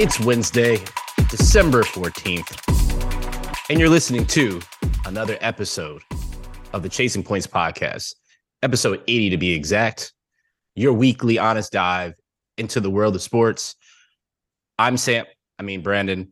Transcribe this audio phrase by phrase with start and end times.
[0.00, 0.78] It's Wednesday,
[1.28, 4.60] December 14th, and you're listening to
[5.06, 6.02] another episode
[6.72, 8.14] of the Chasing Points podcast,
[8.62, 10.12] episode 80 to be exact,
[10.76, 12.14] your weekly honest dive
[12.58, 13.74] into the world of sports.
[14.78, 15.26] I'm Sam,
[15.58, 16.30] I mean Brandon,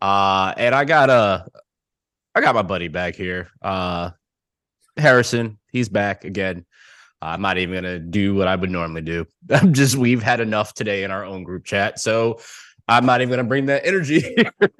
[0.00, 1.44] uh, and I got a,
[2.36, 4.10] I got my buddy back here, uh,
[4.96, 5.58] Harrison.
[5.72, 6.64] He's back again.
[7.20, 9.26] I'm not even gonna do what I would normally do.
[9.50, 12.38] I'm just we've had enough today in our own group chat, so
[12.88, 14.34] I'm not even gonna bring that energy.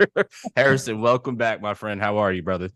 [0.57, 2.01] Harrison, welcome back, my friend.
[2.01, 2.71] How are you, brother?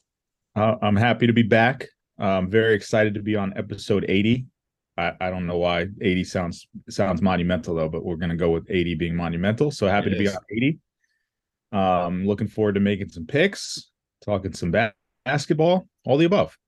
[0.55, 1.88] Uh, I'm happy to be back.
[2.18, 4.45] I'm very excited to be on episode 80.
[4.98, 8.66] I, I don't know why 80 sounds sounds monumental though, but we're gonna go with
[8.68, 9.70] 80 being monumental.
[9.70, 10.78] So happy It to be on 80.
[11.72, 13.91] Um, looking forward to making some picks,
[14.22, 14.92] talking some ba-
[15.24, 16.58] basketball, all the above.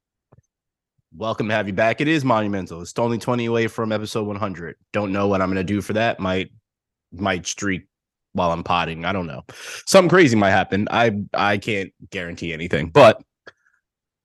[1.15, 2.01] Welcome to have you back.
[2.01, 2.81] It is monumental.
[2.81, 4.77] It's only 20 away from episode 100.
[4.95, 6.19] Don't know what I'm gonna do for that.
[6.19, 6.51] Might
[7.13, 7.83] might streak
[8.35, 9.05] while I'm potting.
[9.05, 9.45] I don't know.
[9.87, 10.87] Something crazy might happen.
[10.91, 13.23] I I can't guarantee anything, but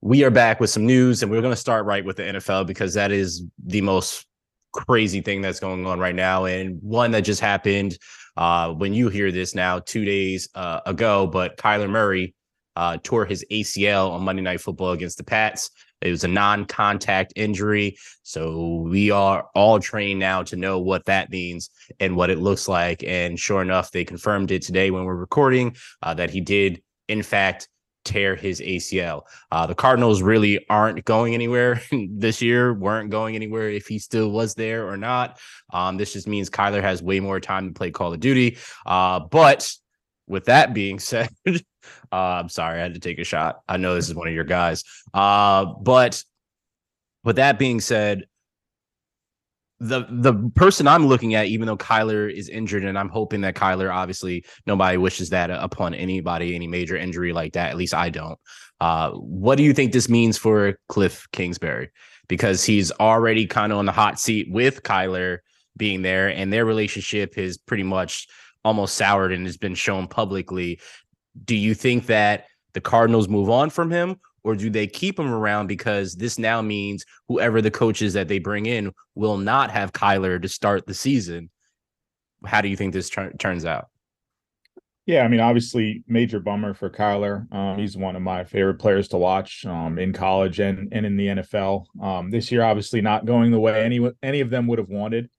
[0.01, 2.67] we are back with some news, and we're going to start right with the NFL
[2.67, 4.25] because that is the most
[4.73, 7.97] crazy thing that's going on right now, and one that just happened
[8.37, 11.27] uh, when you hear this now, two days uh, ago.
[11.27, 12.35] But Kyler Murray
[12.75, 15.71] uh, tore his ACL on Monday Night Football against the Pats.
[16.01, 21.29] It was a non-contact injury, so we are all trained now to know what that
[21.29, 21.69] means
[21.99, 23.03] and what it looks like.
[23.03, 27.23] And sure enough, they confirmed it today when we're recording uh, that he did, in
[27.23, 27.67] fact,
[28.05, 29.23] tear his ACL.
[29.51, 34.31] Uh, the Cardinals really aren't going anywhere this year, weren't going anywhere if he still
[34.31, 35.39] was there or not.
[35.71, 38.57] Um, this just means Kyler has way more time to play Call of Duty.
[38.85, 39.71] Uh, but
[40.27, 41.29] with that being said,
[42.11, 43.61] uh, I'm sorry, I had to take a shot.
[43.67, 44.83] I know this is one of your guys.
[45.13, 46.23] Uh, but
[47.23, 48.25] with that being said,
[49.79, 53.55] the the person I'm looking at, even though Kyler is injured, and I'm hoping that
[53.55, 57.69] Kyler, obviously, nobody wishes that upon anybody, any major injury like that.
[57.69, 58.37] At least I don't.
[58.81, 61.91] Uh, what do you think this means for Cliff Kingsbury?
[62.27, 65.39] Because he's already kind of on the hot seat with Kyler
[65.77, 68.27] being there, and their relationship is pretty much
[68.65, 70.79] almost soured and has been shown publicly.
[71.45, 75.31] Do you think that the Cardinals move on from him, or do they keep him
[75.31, 79.93] around because this now means whoever the coaches that they bring in will not have
[79.93, 81.49] Kyler to start the season?
[82.45, 83.87] How do you think this tur- turns out?
[85.05, 87.51] Yeah, I mean, obviously, major bummer for Kyler.
[87.51, 91.17] Um, he's one of my favorite players to watch um, in college and and in
[91.17, 91.85] the NFL.
[91.99, 95.31] Um, this year, obviously, not going the way any any of them would have wanted.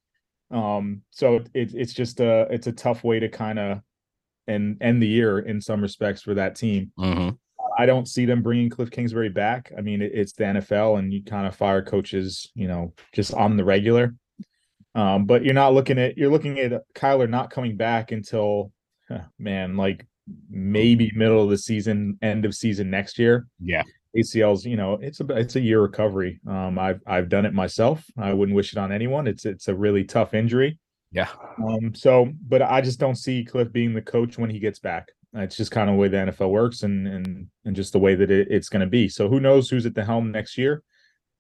[0.51, 3.81] Um, so it, it's just a it's a tough way to kind of
[4.51, 6.93] and end the year in some respects for that team.
[6.99, 7.31] Mm-hmm.
[7.79, 9.73] I don't see them bringing Cliff Kingsbury back.
[9.77, 13.33] I mean, it, it's the NFL, and you kind of fire coaches, you know, just
[13.35, 14.15] on the regular.
[14.95, 18.73] Um, but you're not looking at you're looking at Kyler not coming back until
[19.39, 20.07] man, like
[20.49, 23.47] maybe middle of the season, end of season next year.
[23.61, 23.83] Yeah.
[24.17, 26.41] ACLs, you know, it's a it's a year recovery.
[26.47, 28.05] Um, I've I've done it myself.
[28.19, 29.29] I wouldn't wish it on anyone.
[29.29, 30.79] It's it's a really tough injury.
[31.13, 31.29] Yeah.
[31.63, 35.09] Um, so, but I just don't see Cliff being the coach when he gets back.
[35.35, 38.15] It's just kind of the way the NFL works, and and and just the way
[38.15, 39.09] that it, it's going to be.
[39.09, 40.83] So, who knows who's at the helm next year?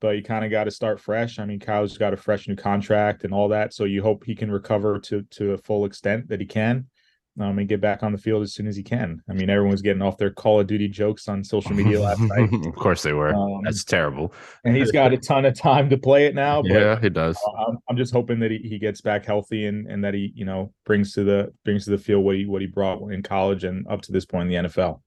[0.00, 1.38] But you kind of got to start fresh.
[1.38, 4.34] I mean, Kyle's got a fresh new contract and all that, so you hope he
[4.34, 6.86] can recover to to a full extent that he can,
[7.40, 9.22] um, and get back on the field as soon as he can.
[9.28, 12.52] I mean, everyone's getting off their Call of Duty jokes on social media last night,
[12.66, 13.34] of course they were.
[13.34, 14.32] Um, That's terrible.
[14.64, 16.62] and he's got a ton of time to play it now.
[16.62, 17.38] But Yeah, he does.
[17.66, 20.44] I'm, I'm just hoping that he, he gets back healthy and, and that he you
[20.44, 23.64] know brings to the brings to the field what he what he brought in college
[23.64, 25.00] and up to this point in the NFL.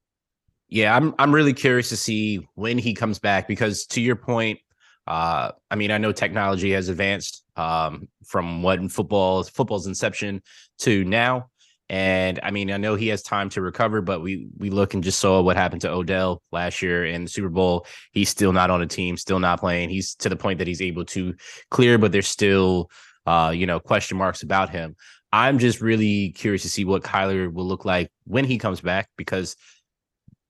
[0.69, 4.59] Yeah, I'm I'm really curious to see when he comes back because to your point,
[5.05, 10.41] uh, I mean, I know technology has advanced um, from what in football football's inception
[10.79, 11.49] to now.
[11.93, 15.03] And I mean, I know he has time to recover, but we we look and
[15.03, 17.85] just saw what happened to Odell last year in the Super Bowl.
[18.13, 19.89] He's still not on a team, still not playing.
[19.89, 21.35] He's to the point that he's able to
[21.69, 22.89] clear, but there's still
[23.27, 24.95] uh, you know, question marks about him.
[25.31, 29.07] I'm just really curious to see what Kyler will look like when he comes back
[29.15, 29.55] because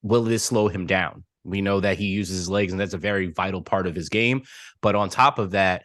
[0.01, 1.25] will this slow him down?
[1.43, 4.07] We know that he uses his legs, and that's a very vital part of his
[4.07, 4.43] game.
[4.81, 5.83] But on top of that,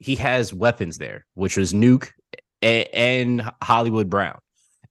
[0.00, 2.10] he has weapons there, which was Nuke
[2.60, 4.38] and Hollywood Brown.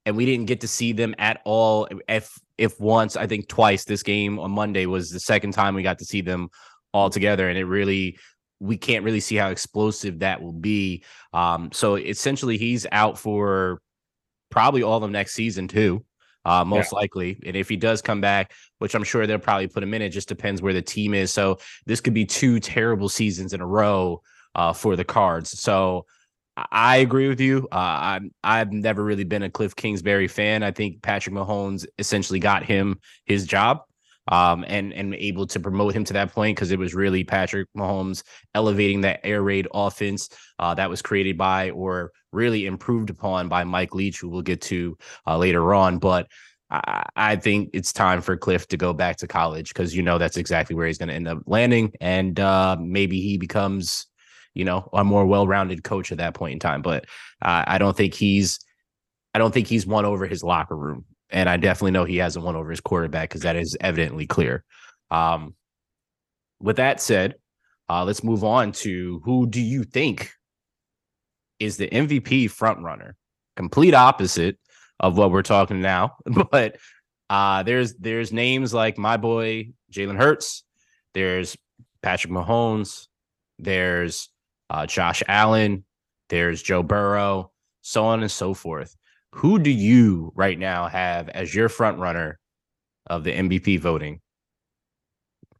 [0.05, 1.87] And we didn't get to see them at all.
[2.07, 5.83] If if once, I think twice this game on Monday was the second time we
[5.83, 6.49] got to see them
[6.93, 7.49] all together.
[7.49, 8.17] And it really
[8.59, 11.03] we can't really see how explosive that will be.
[11.33, 13.81] Um, so essentially he's out for
[14.51, 16.05] probably all of next season too.
[16.43, 17.39] Uh, most likely.
[17.45, 20.09] And if he does come back, which I'm sure they'll probably put him in, it
[20.09, 21.31] just depends where the team is.
[21.31, 24.23] So this could be two terrible seasons in a row
[24.55, 25.59] uh, for the cards.
[25.59, 26.07] So
[26.57, 27.67] I agree with you.
[27.71, 30.63] Uh, I'm I've never really been a Cliff Kingsbury fan.
[30.63, 33.81] I think Patrick Mahomes essentially got him his job,
[34.27, 37.67] um, and and able to promote him to that point because it was really Patrick
[37.75, 43.47] Mahomes elevating that air raid offense uh, that was created by or really improved upon
[43.47, 45.99] by Mike Leach, who we'll get to uh, later on.
[45.99, 46.27] But
[46.69, 50.17] I, I think it's time for Cliff to go back to college because you know
[50.17, 54.07] that's exactly where he's going to end up landing, and uh, maybe he becomes
[54.53, 56.81] you know, a more well-rounded coach at that point in time.
[56.81, 57.05] But
[57.41, 58.59] uh, I don't think he's,
[59.33, 62.43] I don't think he's won over his locker room, and I definitely know he hasn't
[62.45, 64.63] won over his quarterback because that is evidently clear.
[65.09, 65.55] Um,
[66.59, 67.35] with that said,
[67.89, 70.31] uh, let's move on to who do you think
[71.59, 73.13] is the MVP frontrunner?
[73.55, 74.57] Complete opposite
[74.99, 76.15] of what we're talking now,
[76.51, 76.77] but
[77.29, 80.63] uh, there's there's names like my boy Jalen Hurts,
[81.13, 81.57] there's
[82.01, 83.07] Patrick Mahomes,
[83.59, 84.29] there's
[84.71, 85.83] uh, Josh Allen,
[86.29, 87.51] there's Joe Burrow,
[87.81, 88.95] so on and so forth.
[89.33, 92.39] Who do you right now have as your front runner
[93.07, 94.21] of the MVP voting?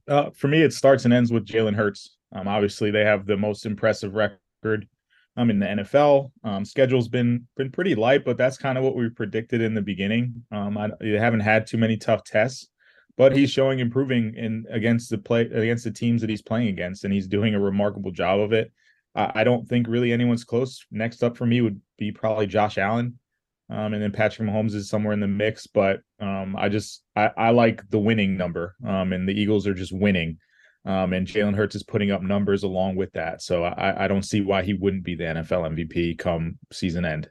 [0.08, 2.16] Uh, for me, it starts and ends with Jalen Hurts.
[2.34, 4.88] Um, obviously, they have the most impressive record
[5.36, 6.32] um, in the NFL.
[6.46, 9.82] Um, schedule's been been pretty light, but that's kind of what we predicted in the
[9.82, 10.42] beginning.
[10.54, 12.70] Um, I, they haven't had too many tough tests,
[13.18, 17.04] but he's showing improving in against the play against the teams that he's playing against,
[17.04, 18.72] and he's doing a remarkable job of it.
[19.16, 20.86] I don't think really anyone's close.
[20.90, 23.20] Next up for me would be probably Josh Allen.
[23.70, 27.32] Um, and then Patrick Mahomes is somewhere in the mix, but um, I just I,
[27.38, 30.40] I, like the winning number, um, and the Eagles are just winning,
[30.84, 34.24] um, and Jalen Hurts is putting up numbers along with that, so I, I don't
[34.24, 37.30] see why he wouldn't be the NFL MVP come season end.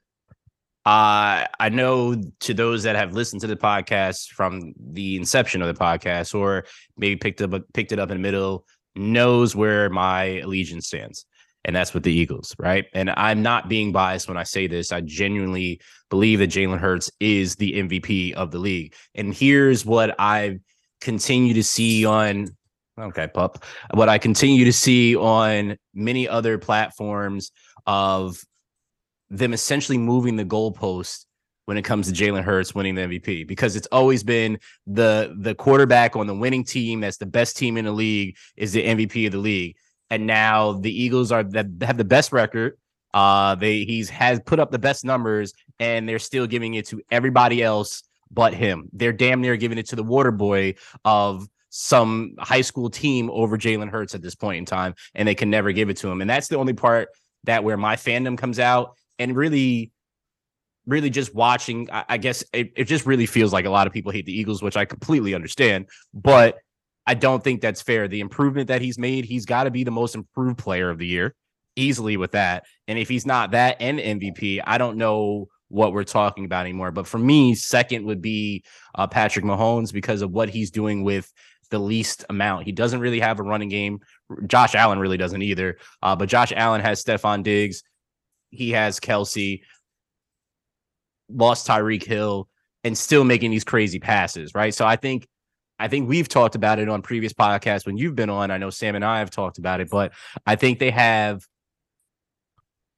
[0.86, 5.68] Uh, I know to those that have listened to the podcast from the inception of
[5.68, 6.64] the podcast, or
[6.96, 8.64] maybe picked up picked it up in the middle,
[8.96, 11.26] knows where my allegiance stands
[11.64, 12.86] and that's with the Eagles, right?
[12.94, 14.92] And I'm not being biased when I say this.
[14.92, 18.94] I genuinely believe that Jalen Hurts is the MVP of the league.
[19.14, 20.58] And here's what I
[21.00, 22.48] continue to see on
[22.98, 23.64] okay, pup.
[23.94, 27.50] What I continue to see on many other platforms
[27.86, 28.42] of
[29.30, 31.26] them essentially moving the goalpost
[31.66, 35.54] when it comes to Jalen Hurts winning the MVP because it's always been the the
[35.54, 39.26] quarterback on the winning team that's the best team in the league is the MVP
[39.26, 39.76] of the league
[40.10, 42.76] and now the Eagles are that have the best record.
[43.14, 47.00] Uh, they he's has put up the best numbers, and they're still giving it to
[47.10, 48.88] everybody else but him.
[48.92, 50.74] They're damn near giving it to the water boy
[51.04, 55.34] of some high school team over Jalen Hurts at this point in time, and they
[55.34, 56.20] can never give it to him.
[56.20, 57.08] And that's the only part
[57.44, 59.90] that where my fandom comes out, and really,
[60.86, 61.88] really just watching.
[61.90, 64.38] I, I guess it, it just really feels like a lot of people hate the
[64.38, 66.58] Eagles, which I completely understand, but
[67.06, 68.08] I don't think that's fair.
[68.08, 71.06] The improvement that he's made, he's got to be the most improved player of the
[71.06, 71.34] year
[71.76, 72.64] easily with that.
[72.88, 76.90] And if he's not that and MVP, I don't know what we're talking about anymore.
[76.90, 78.64] But for me, second would be
[78.94, 81.32] uh, Patrick Mahomes because of what he's doing with
[81.70, 82.66] the least amount.
[82.66, 84.00] He doesn't really have a running game.
[84.46, 85.78] Josh Allen really doesn't either.
[86.02, 87.82] Uh, but Josh Allen has Stefon Diggs.
[88.50, 89.62] He has Kelce.
[91.28, 92.48] lost Tyreek Hill,
[92.82, 94.74] and still making these crazy passes, right?
[94.74, 95.28] So I think
[95.80, 98.50] I think we've talked about it on previous podcasts when you've been on.
[98.50, 100.12] I know Sam and I have talked about it, but
[100.46, 101.46] I think they have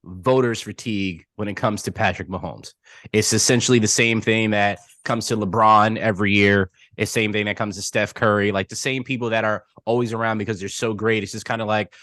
[0.05, 2.75] voters fatigue when it comes to Patrick Mahomes.
[3.13, 6.71] It's essentially the same thing that comes to LeBron every year.
[6.97, 9.65] It's the same thing that comes to Steph Curry, like the same people that are
[9.85, 11.23] always around because they're so great.
[11.23, 11.95] It's just kind of like,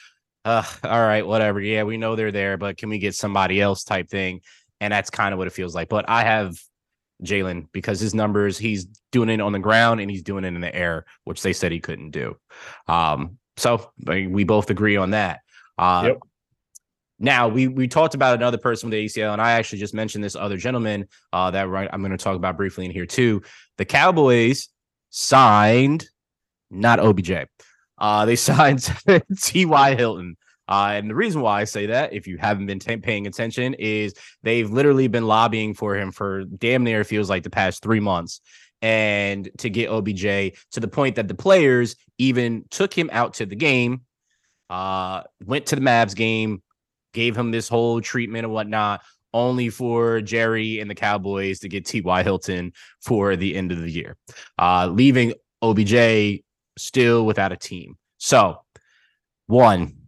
[0.46, 1.60] uh, all right, whatever.
[1.60, 4.42] Yeah, we know they're there, but can we get somebody else type thing?
[4.80, 5.90] And that's kind of what it feels like.
[5.90, 6.58] But I have
[7.24, 10.62] Jalen because his numbers, he's doing it on the ground and he's doing it in
[10.62, 12.38] the air, which they said he couldn't do.
[12.88, 15.42] Um, so we both agree on that.
[15.78, 16.20] Uh, yep.
[17.22, 20.24] Now we we talked about another person with the ACL, and I actually just mentioned
[20.24, 23.42] this other gentleman uh, that right I'm going to talk about briefly in here too.
[23.78, 24.70] The Cowboys
[25.10, 26.08] signed
[26.70, 27.32] not OBJ.
[27.98, 28.90] Uh, they signed
[29.42, 29.96] T.Y.
[29.96, 30.38] Hilton.
[30.70, 33.74] Uh, and the reason why I say that, if you haven't been t- paying attention,
[33.74, 38.00] is they've literally been lobbying for him for damn near feels like the past three
[38.00, 38.40] months.
[38.84, 40.22] And to get OBJ
[40.72, 44.02] to the point that the players even took him out to the game,
[44.70, 46.62] uh, went to the Mavs game,
[47.14, 49.02] gave him this whole treatment and whatnot,
[49.34, 52.22] only for Jerry and the Cowboys to get T.Y.
[52.22, 54.18] Hilton for the end of the year,
[54.60, 55.34] uh, leaving
[55.64, 56.44] OBJ
[56.78, 57.98] still without a team.
[58.18, 58.62] So,
[59.48, 59.99] one,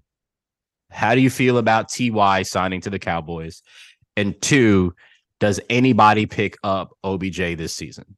[0.92, 3.64] how do you feel about Ty signing to the Cowboys?
[4.18, 4.94] And two,
[5.40, 8.18] does anybody pick up OBJ this season?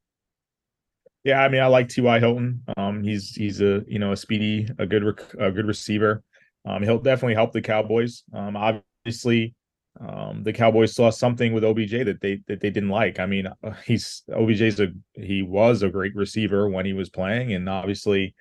[1.22, 2.18] Yeah, I mean, I like T.Y.
[2.18, 2.62] Hilton.
[2.76, 5.02] Um, he's he's a you know a speedy, a good
[5.38, 6.22] a good receiver.
[6.66, 8.24] Um, he'll definitely help the Cowboys.
[8.34, 9.54] Um, obviously,
[10.00, 13.20] um, the Cowboys saw something with OBJ that they that they didn't like.
[13.20, 17.54] I mean, uh, he's OBJ's a he was a great receiver when he was playing,
[17.54, 18.34] and obviously,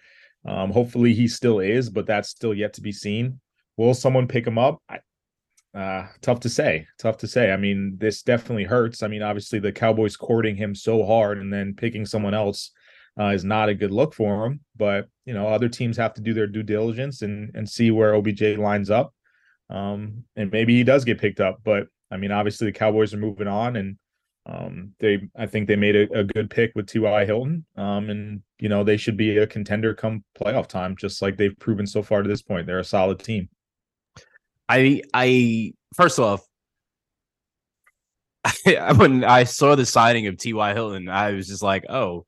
[0.45, 3.39] um, hopefully he still is, but that's still yet to be seen.
[3.77, 4.81] Will someone pick him up?
[4.89, 4.99] I,
[5.77, 6.87] uh, tough to say.
[6.99, 7.51] Tough to say.
[7.51, 9.01] I mean, this definitely hurts.
[9.01, 12.71] I mean, obviously the Cowboys courting him so hard and then picking someone else
[13.19, 14.59] uh, is not a good look for him.
[14.75, 18.15] But you know, other teams have to do their due diligence and and see where
[18.15, 19.13] OBJ lines up.
[19.69, 21.59] Um, and maybe he does get picked up.
[21.63, 23.97] But I mean, obviously the Cowboys are moving on, and
[24.45, 27.25] um, they I think they made a, a good pick with T.Y.
[27.25, 27.65] Hilton.
[27.75, 31.57] Um, and you know they should be a contender come playoff time, just like they've
[31.57, 32.67] proven so far to this point.
[32.67, 33.49] They're a solid team.
[34.73, 36.41] I I first off,
[38.95, 40.73] when I saw the signing of T.Y.
[40.73, 42.25] Hilton, I was just like, oh,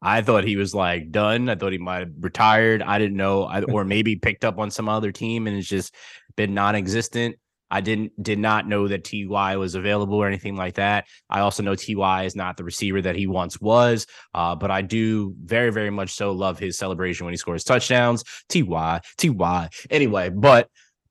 [0.00, 1.48] I thought he was like done.
[1.48, 2.82] I thought he might have retired.
[2.82, 5.94] I didn't know, I, or maybe picked up on some other team and it's just
[6.36, 7.36] been non-existent.
[7.72, 11.06] I didn't did not know that Ty was available or anything like that.
[11.28, 14.82] I also know Ty is not the receiver that he once was, uh, but I
[14.82, 18.24] do very very much so love his celebration when he scores touchdowns.
[18.48, 20.68] Ty Ty anyway, but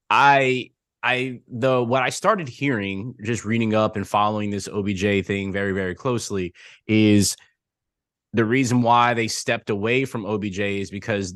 [0.09, 0.71] I
[1.03, 5.71] I the what I started hearing just reading up and following this OBJ thing very
[5.71, 6.53] very closely
[6.87, 7.35] is
[8.33, 11.35] the reason why they stepped away from OBJ is because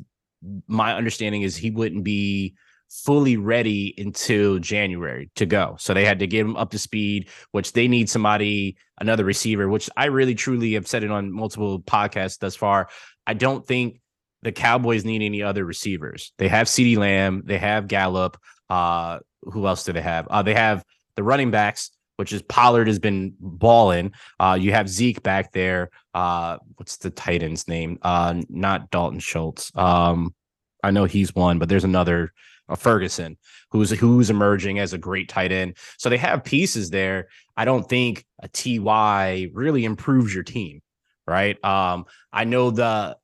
[0.68, 2.54] my understanding is he wouldn't be
[2.88, 5.74] fully ready until January to go.
[5.80, 9.68] So they had to get him up to speed, which they need somebody, another receiver,
[9.68, 12.88] which I really truly have said it on multiple podcasts thus far.
[13.26, 14.00] I don't think
[14.42, 16.32] the Cowboys need any other receivers.
[16.38, 18.36] They have CeeDee Lamb, they have Gallup.
[18.70, 20.26] Uh, who else do they have?
[20.28, 20.84] Uh, they have
[21.16, 24.12] the running backs which is Pollard has been balling.
[24.38, 25.90] Uh, you have Zeke back there.
[26.14, 27.98] Uh, what's the tight end's name?
[28.02, 29.72] Uh, not Dalton Schultz.
[29.74, 30.34] Um,
[30.82, 32.32] I know he's one, but there's another
[32.68, 33.36] uh, Ferguson
[33.70, 35.76] who's who's emerging as a great tight end.
[35.98, 37.28] So they have pieces there.
[37.56, 40.82] I don't think a TY really improves your team,
[41.26, 41.62] right?
[41.64, 43.16] Um, I know the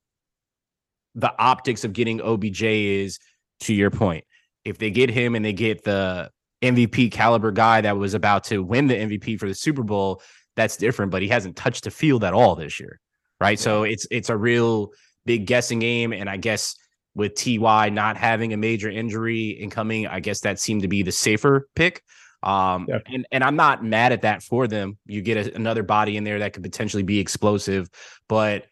[1.15, 3.19] the optics of getting OBJ is
[3.61, 4.25] to your point.
[4.65, 6.31] If they get him and they get the
[6.63, 10.23] MVP caliber guy that was about to win the MVP for the Super Bowl,
[10.57, 11.11] that's different.
[11.11, 13.01] But he hasn't touched the field at all this year,
[13.41, 13.59] right?
[13.59, 13.65] Yeah.
[13.65, 14.93] So it's it's a real
[15.25, 16.75] big guessing game, and I guess
[17.15, 21.13] with Ty not having a major injury incoming, I guess that seemed to be the
[21.13, 22.03] safer pick.
[22.43, 22.99] Um, yeah.
[23.07, 24.99] and and I'm not mad at that for them.
[25.07, 27.89] You get a, another body in there that could potentially be explosive,
[28.29, 28.67] but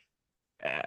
[0.64, 0.83] uh,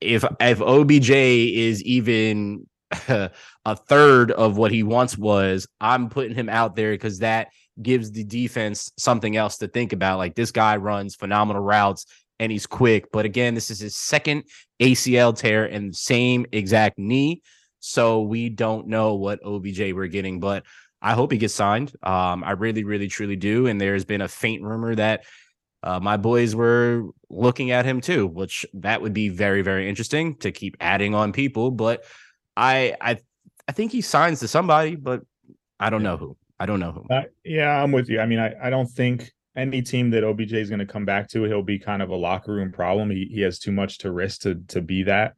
[0.00, 2.66] if if OBJ is even
[3.08, 7.48] a third of what he once was, I'm putting him out there because that
[7.80, 10.18] gives the defense something else to think about.
[10.18, 12.06] Like this guy runs phenomenal routes
[12.38, 13.12] and he's quick.
[13.12, 14.44] But again, this is his second
[14.80, 17.42] ACL tear and same exact knee.
[17.80, 20.64] So we don't know what OBJ we're getting, but
[21.00, 21.92] I hope he gets signed.
[22.02, 23.66] Um, I really, really, truly do.
[23.66, 25.24] And there's been a faint rumor that
[25.82, 30.36] uh, my boys were looking at him too, which that would be very, very interesting
[30.36, 31.70] to keep adding on people.
[31.70, 32.04] But
[32.60, 33.18] I I
[33.68, 35.22] I think he signs to somebody, but
[35.78, 36.36] I don't know who.
[36.58, 37.06] I don't know who.
[37.12, 38.20] Uh, yeah, I'm with you.
[38.20, 41.28] I mean, I, I don't think any team that OBJ is going to come back
[41.30, 43.10] to, he'll be kind of a locker room problem.
[43.10, 45.34] He he has too much to risk to to be that.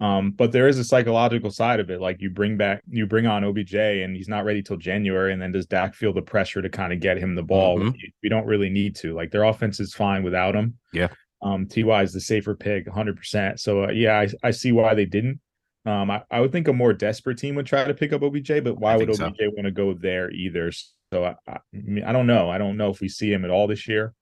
[0.00, 2.00] Um, but there is a psychological side of it.
[2.00, 5.40] Like you bring back, you bring on OBJ, and he's not ready till January, and
[5.40, 7.78] then does Dak feel the pressure to kind of get him the ball?
[7.78, 7.96] Mm-hmm.
[8.22, 9.14] We don't really need to.
[9.14, 10.78] Like their offense is fine without him.
[10.92, 11.08] Yeah.
[11.42, 13.16] Um, Ty is the safer pick, 100.
[13.16, 15.40] percent So uh, yeah, I, I see why they didn't.
[15.84, 18.62] Um, I, I would think a more desperate team would try to pick up OBJ,
[18.62, 19.50] but why would OBJ so.
[19.50, 20.70] want to go there either?
[21.12, 21.58] So I, I,
[22.06, 22.48] I don't know.
[22.50, 24.14] I don't know if we see him at all this year.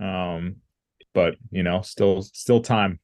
[0.00, 0.56] Um,
[1.14, 2.98] but you know, still still time.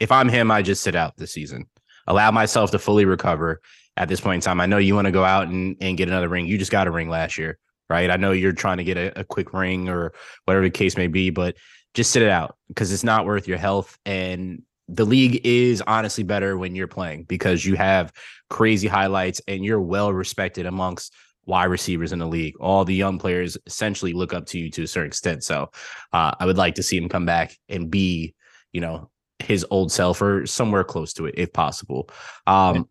[0.00, 1.68] If I'm him, I just sit out this season.
[2.06, 3.60] Allow myself to fully recover
[3.96, 4.60] at this point in time.
[4.60, 6.46] I know you want to go out and, and get another ring.
[6.46, 7.58] You just got a ring last year,
[7.90, 8.10] right?
[8.10, 10.12] I know you're trying to get a, a quick ring or
[10.44, 11.56] whatever the case may be, but
[11.94, 13.98] just sit it out because it's not worth your health.
[14.06, 18.12] And the league is honestly better when you're playing because you have
[18.48, 21.14] crazy highlights and you're well respected amongst
[21.44, 22.54] wide receivers in the league.
[22.58, 25.44] All the young players essentially look up to you to a certain extent.
[25.44, 25.70] So
[26.12, 28.34] uh, I would like to see him come back and be,
[28.72, 32.10] you know, his old self or somewhere close to it if possible.
[32.46, 32.88] Um.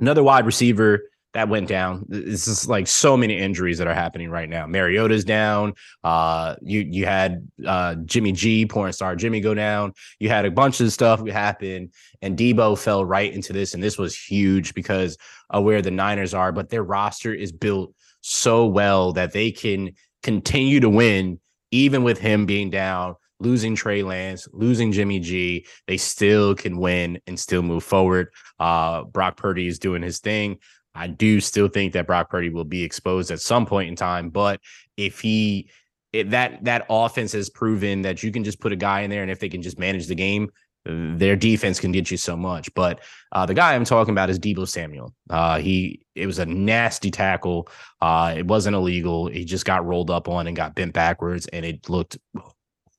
[0.00, 2.06] Another wide receiver that went down.
[2.08, 4.66] This is like so many injuries that are happening right now.
[4.66, 5.74] Mariota's down.
[6.04, 9.92] Uh, you you had uh, Jimmy G, porn star Jimmy, go down.
[10.20, 11.90] You had a bunch of stuff happen,
[12.22, 15.18] and Deebo fell right into this, and this was huge because
[15.50, 16.52] of where the Niners are.
[16.52, 19.90] But their roster is built so well that they can
[20.22, 21.40] continue to win
[21.72, 23.16] even with him being down.
[23.40, 28.28] Losing Trey Lance, losing Jimmy G, they still can win and still move forward.
[28.60, 30.60] Uh, Brock Purdy is doing his thing
[30.94, 34.30] I do still think that Brock Purdy will be exposed at some point in time.
[34.30, 34.60] But
[34.96, 35.68] if he
[36.12, 39.22] it, that that offense has proven that you can just put a guy in there,
[39.22, 40.50] and if they can just manage the game,
[40.84, 42.72] their defense can get you so much.
[42.74, 43.00] But
[43.32, 45.14] uh, the guy I'm talking about is Deebo Samuel.
[45.28, 47.68] Uh, he it was a nasty tackle.
[48.00, 49.28] Uh, it wasn't illegal.
[49.28, 52.18] He just got rolled up on and got bent backwards, and it looked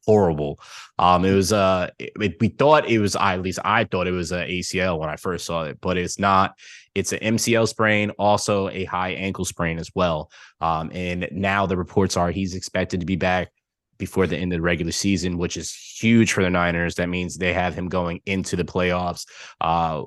[0.06, 0.60] horrible.
[1.00, 4.32] Um, it was uh, it, we thought it was at least I thought it was
[4.32, 6.56] a ACL when I first saw it, but it's not.
[6.96, 10.32] It's an MCL sprain, also a high ankle sprain as well.
[10.62, 13.52] Um, and now the reports are he's expected to be back
[13.98, 16.96] before the end of the regular season, which is huge for the Niners.
[16.96, 19.26] That means they have him going into the playoffs.
[19.62, 20.04] Uh,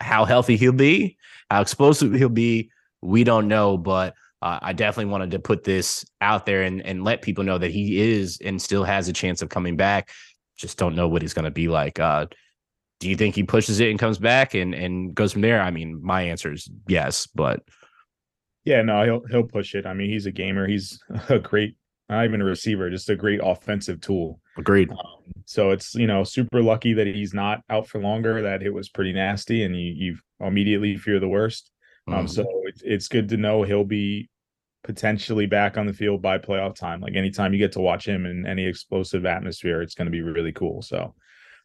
[0.00, 1.16] how healthy he'll be,
[1.50, 2.70] how explosive he'll be,
[3.02, 7.04] we don't know, but uh, I definitely wanted to put this out there and, and
[7.04, 10.10] let people know that he is and still has a chance of coming back.
[10.56, 12.00] Just don't know what he's going to be like.
[12.00, 12.26] Uh,
[13.02, 15.60] do you think he pushes it and comes back and, and goes from there?
[15.60, 17.60] I mean, my answer is yes, but
[18.64, 19.86] yeah, no, he'll he'll push it.
[19.86, 20.68] I mean, he's a gamer.
[20.68, 21.74] He's a great
[22.08, 24.38] not even a receiver, just a great offensive tool.
[24.56, 24.90] Agreed.
[24.90, 28.40] Um, so it's you know super lucky that he's not out for longer.
[28.40, 31.72] That it was pretty nasty, and you you immediately fear the worst.
[32.06, 32.20] Um, mm-hmm.
[32.20, 34.30] Um, so it's it's good to know he'll be
[34.84, 37.00] potentially back on the field by playoff time.
[37.00, 40.22] Like anytime you get to watch him in any explosive atmosphere, it's going to be
[40.22, 40.82] really cool.
[40.82, 41.16] So,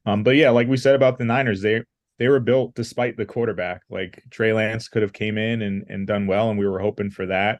[0.07, 1.83] um, but yeah, like we said about the Niners, they
[2.17, 3.81] they were built despite the quarterback.
[3.89, 7.11] Like Trey Lance could have came in and and done well, and we were hoping
[7.11, 7.59] for that.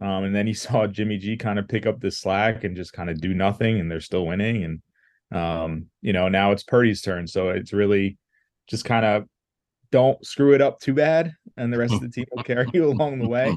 [0.00, 2.92] Um, and then he saw Jimmy G kind of pick up the slack and just
[2.92, 4.64] kind of do nothing, and they're still winning.
[4.64, 4.82] And
[5.40, 8.18] um, you know, now it's Purdy's turn, so it's really
[8.68, 9.24] just kind of
[9.92, 12.86] don't screw it up too bad, and the rest of the team will carry you
[12.90, 13.54] along the way.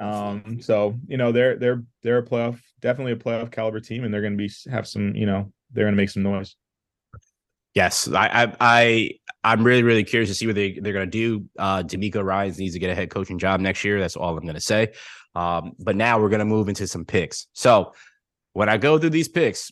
[0.00, 4.12] Um, so you know, they're they're they're a playoff, definitely a playoff caliber team, and
[4.12, 6.56] they're going to be have some, you know, they're going to make some noise.
[7.78, 9.10] Yes, I, I, I
[9.44, 11.44] I'm really, really curious to see what they, they're going to do.
[11.56, 14.00] Uh, DeMeco Ryans needs to get a head coaching job next year.
[14.00, 14.94] That's all I'm going to say.
[15.36, 17.46] Um, but now we're going to move into some picks.
[17.52, 17.92] So
[18.52, 19.70] when I go through these picks,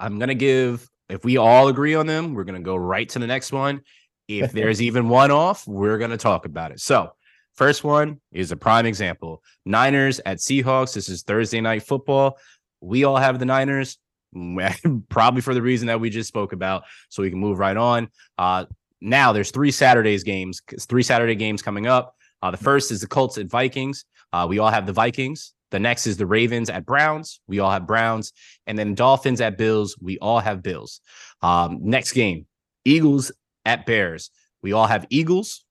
[0.00, 3.10] I'm going to give, if we all agree on them, we're going to go right
[3.10, 3.82] to the next one.
[4.26, 6.80] If there's even one off, we're going to talk about it.
[6.80, 7.10] So,
[7.56, 10.94] first one is a prime example Niners at Seahawks.
[10.94, 12.38] This is Thursday night football.
[12.80, 13.98] We all have the Niners,
[15.08, 16.84] probably for the reason that we just spoke about.
[17.08, 18.08] So we can move right on.
[18.38, 18.66] Uh,
[19.00, 22.14] now there's three Saturdays games, three Saturday games coming up.
[22.42, 24.04] Uh, the first is the Colts at Vikings.
[24.32, 25.52] Uh, we all have the Vikings.
[25.70, 27.40] The next is the Ravens at Browns.
[27.46, 28.32] We all have Browns.
[28.66, 29.96] And then Dolphins at Bills.
[30.00, 31.00] We all have Bills.
[31.42, 32.46] Um, next game,
[32.84, 33.32] Eagles
[33.64, 34.30] at Bears.
[34.62, 35.64] We all have Eagles.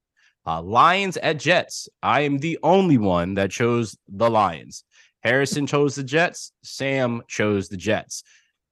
[0.46, 1.90] Uh, Lions at Jets.
[2.02, 4.84] I am the only one that chose the Lions.
[5.22, 6.54] Harrison chose the Jets.
[6.64, 8.24] Sam chose the Jets.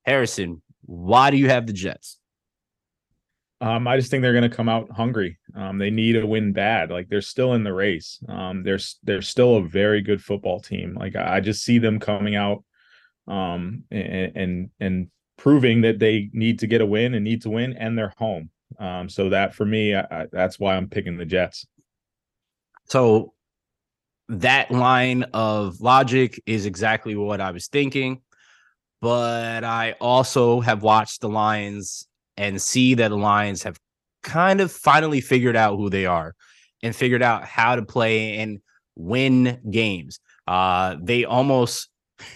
[0.07, 2.17] Harrison, why do you have the Jets?
[3.59, 5.37] Um, I just think they're going to come out hungry.
[5.55, 6.91] Um, they need a win bad.
[6.91, 8.19] Like they're still in the race.
[8.29, 10.95] Um, they're they're still a very good football team.
[10.95, 12.63] Like I just see them coming out,
[13.27, 17.49] um, and and, and proving that they need to get a win and need to
[17.49, 18.49] win, and they're home.
[18.79, 21.65] Um, so that for me, I, I, that's why I'm picking the Jets.
[22.85, 23.33] So
[24.29, 28.21] that line of logic is exactly what I was thinking.
[29.01, 33.77] But I also have watched the Lions and see that the Lions have
[34.23, 36.35] kind of finally figured out who they are
[36.83, 38.59] and figured out how to play and
[38.95, 40.19] win games.
[40.47, 41.89] Uh, they almost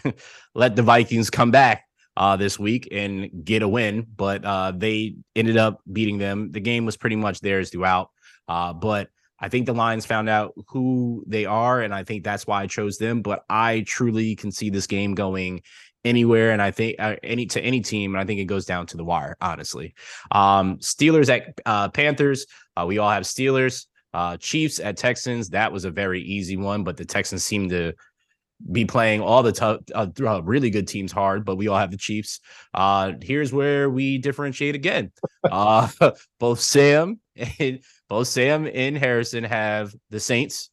[0.55, 1.83] let the Vikings come back
[2.17, 6.51] uh, this week and get a win, but uh, they ended up beating them.
[6.51, 8.09] The game was pretty much theirs throughout.
[8.47, 12.45] Uh, but I think the Lions found out who they are, and I think that's
[12.45, 13.21] why I chose them.
[13.21, 15.61] But I truly can see this game going
[16.03, 18.85] anywhere and i think uh, any to any team and i think it goes down
[18.85, 19.93] to the wire honestly.
[20.31, 23.85] Um steelers at uh panthers uh, we all have steelers.
[24.13, 27.93] Uh chiefs at texans that was a very easy one but the texans seem to
[28.71, 31.91] be playing all the tough uh, uh, really good teams hard but we all have
[31.91, 32.39] the chiefs.
[32.73, 35.11] Uh here's where we differentiate again.
[35.43, 35.87] Uh
[36.39, 37.19] both sam
[37.59, 40.70] and both sam and harrison have the saints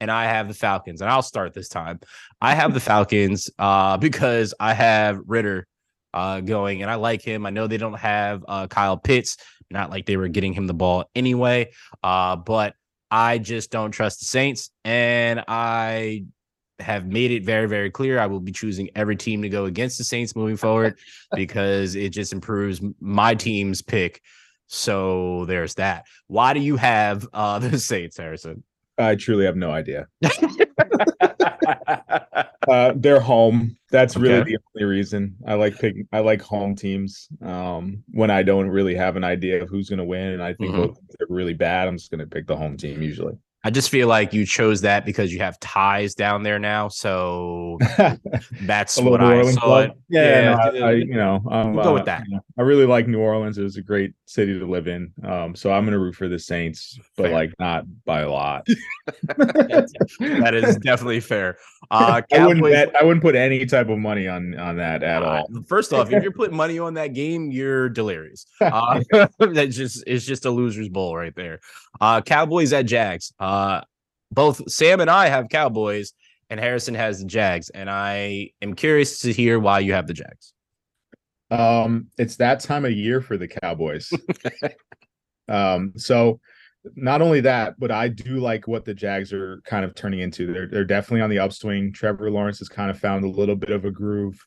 [0.00, 2.00] and I have the Falcons, and I'll start this time.
[2.40, 5.66] I have the Falcons uh, because I have Ridder
[6.14, 7.46] uh, going, and I like him.
[7.46, 9.36] I know they don't have uh, Kyle Pitts,
[9.70, 12.74] not like they were getting him the ball anyway, uh, but
[13.10, 16.24] I just don't trust the Saints, and I
[16.80, 19.98] have made it very, very clear I will be choosing every team to go against
[19.98, 20.98] the Saints moving forward
[21.34, 24.22] because it just improves my team's pick.
[24.66, 26.06] So there's that.
[26.28, 28.64] Why do you have uh, the Saints, Harrison?
[29.00, 30.06] I truly have no idea.
[32.68, 33.76] uh, they're home.
[33.90, 36.06] That's really the only reason I like picking.
[36.12, 37.28] I like home teams.
[37.42, 40.54] Um, when I don't really have an idea of who's going to win, and I
[40.54, 40.88] think Mhm.
[40.88, 43.36] both are really bad, I'm just going to pick the home team usually.
[43.62, 46.88] I just feel like you chose that because you have ties down there now.
[46.88, 47.76] So
[48.62, 49.80] that's what I Orleans saw.
[49.80, 49.92] it.
[50.08, 52.24] Yeah, no, I, I- you know, um, We'll go with uh, that.
[52.26, 53.58] you know, I really like New Orleans.
[53.58, 55.12] It was a great city to live in.
[55.24, 57.32] Um, so I'm going to root for the Saints, but Fair.
[57.34, 58.66] like not by a lot.
[59.38, 61.58] that is definitely fair.
[61.90, 62.94] Uh, I wouldn't bet.
[63.00, 65.48] I wouldn't put any type of money on on that at Uh, all.
[65.66, 68.46] First off, if you're putting money on that game, you're delirious.
[68.60, 69.00] Uh,
[69.38, 71.60] that's just it's just a loser's bowl right there.
[72.00, 73.32] Uh, Cowboys at Jags.
[73.38, 73.82] Uh,
[74.32, 76.12] both Sam and I have Cowboys,
[76.48, 77.68] and Harrison has the Jags.
[77.70, 80.52] And I am curious to hear why you have the Jags.
[81.50, 84.10] Um, it's that time of year for the Cowboys.
[85.48, 86.40] um, so
[86.94, 90.52] not only that, but I do like what the Jags are kind of turning into.
[90.52, 91.92] They're they're definitely on the upswing.
[91.92, 94.38] Trevor Lawrence has kind of found a little bit of a groove.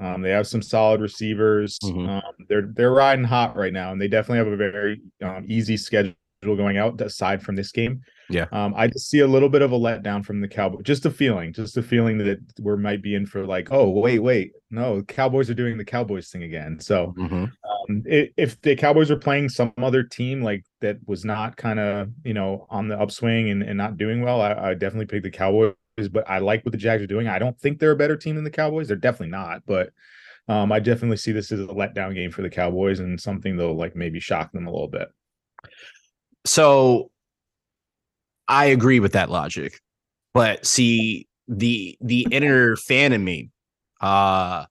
[0.00, 1.78] Um, they have some solid receivers.
[1.82, 2.08] Mhm.
[2.08, 5.76] Um, they're they're riding hot right now, and they definitely have a very um, easy
[5.76, 8.00] schedule going out aside from this game.
[8.30, 8.46] Yeah.
[8.52, 10.82] Um, I just see a little bit of a letdown from the Cowboys.
[10.84, 14.18] Just a feeling, just a feeling that we might be in for like, oh wait,
[14.20, 16.78] wait, no, Cowboys are doing the Cowboys thing again.
[16.80, 17.50] So Mhm.
[17.88, 21.80] um, i- if the Cowboys are playing some other team like that was not kind
[21.80, 25.22] of you know on the upswing and, and not doing well, I, I definitely pick
[25.22, 25.74] the Cowboys.
[26.12, 27.26] But I like what the Jags are doing.
[27.26, 28.86] I don't think they're a better team than the Cowboys.
[28.86, 29.62] They're definitely not.
[29.66, 29.90] But
[30.46, 33.74] um, I definitely see this as a letdown game for the Cowboys and something that'll
[33.76, 35.08] like maybe shock them a little bit.
[36.48, 37.10] So
[38.48, 39.80] I agree with that logic.
[40.32, 43.50] But see, the the inner fan in me
[44.00, 44.64] uh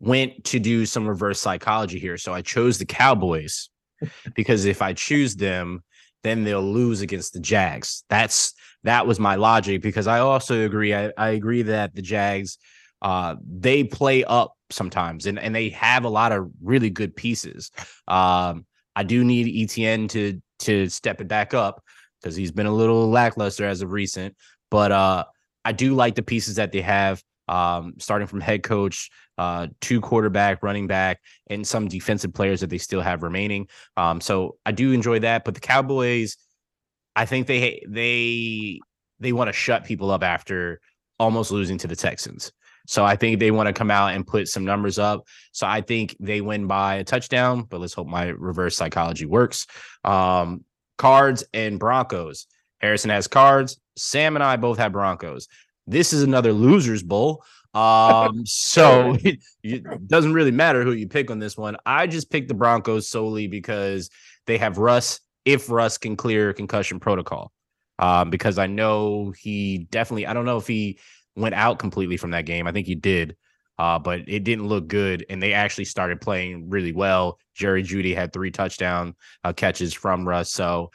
[0.00, 2.16] went to do some reverse psychology here.
[2.16, 3.68] So I chose the Cowboys
[4.34, 5.82] because if I choose them,
[6.22, 8.04] then they'll lose against the Jags.
[8.08, 8.54] That's
[8.84, 10.94] that was my logic because I also agree.
[10.94, 12.58] I, I agree that the Jags
[13.02, 17.72] uh they play up sometimes and, and they have a lot of really good pieces.
[18.06, 21.82] Um I do need ETN to to step it back up
[22.20, 24.36] because he's been a little lackluster as of recent.
[24.70, 25.24] But uh,
[25.64, 30.00] I do like the pieces that they have, um, starting from head coach, uh, two
[30.00, 33.68] quarterback, running back, and some defensive players that they still have remaining.
[33.96, 35.44] Um, so I do enjoy that.
[35.44, 36.36] But the Cowboys,
[37.16, 38.80] I think they they
[39.20, 40.80] they want to shut people up after
[41.18, 42.52] almost losing to the Texans.
[42.88, 45.26] So I think they want to come out and put some numbers up.
[45.52, 49.66] So I think they win by a touchdown, but let's hope my reverse psychology works.
[50.04, 50.64] Um,
[50.96, 52.46] cards and Broncos.
[52.78, 53.78] Harrison has cards.
[53.98, 55.48] Sam and I both have Broncos.
[55.86, 57.44] This is another losers bowl.
[57.74, 61.76] Um, so it, it doesn't really matter who you pick on this one.
[61.84, 64.08] I just picked the Broncos solely because
[64.46, 65.20] they have Russ.
[65.44, 67.52] If Russ can clear concussion protocol,
[67.98, 70.26] um, because I know he definitely.
[70.26, 70.98] I don't know if he
[71.38, 72.66] went out completely from that game.
[72.66, 73.36] I think he did,
[73.78, 75.24] uh, but it didn't look good.
[75.30, 77.38] And they actually started playing really well.
[77.54, 80.90] Jerry Jeudy had three touchdown uh, catches from Russ, so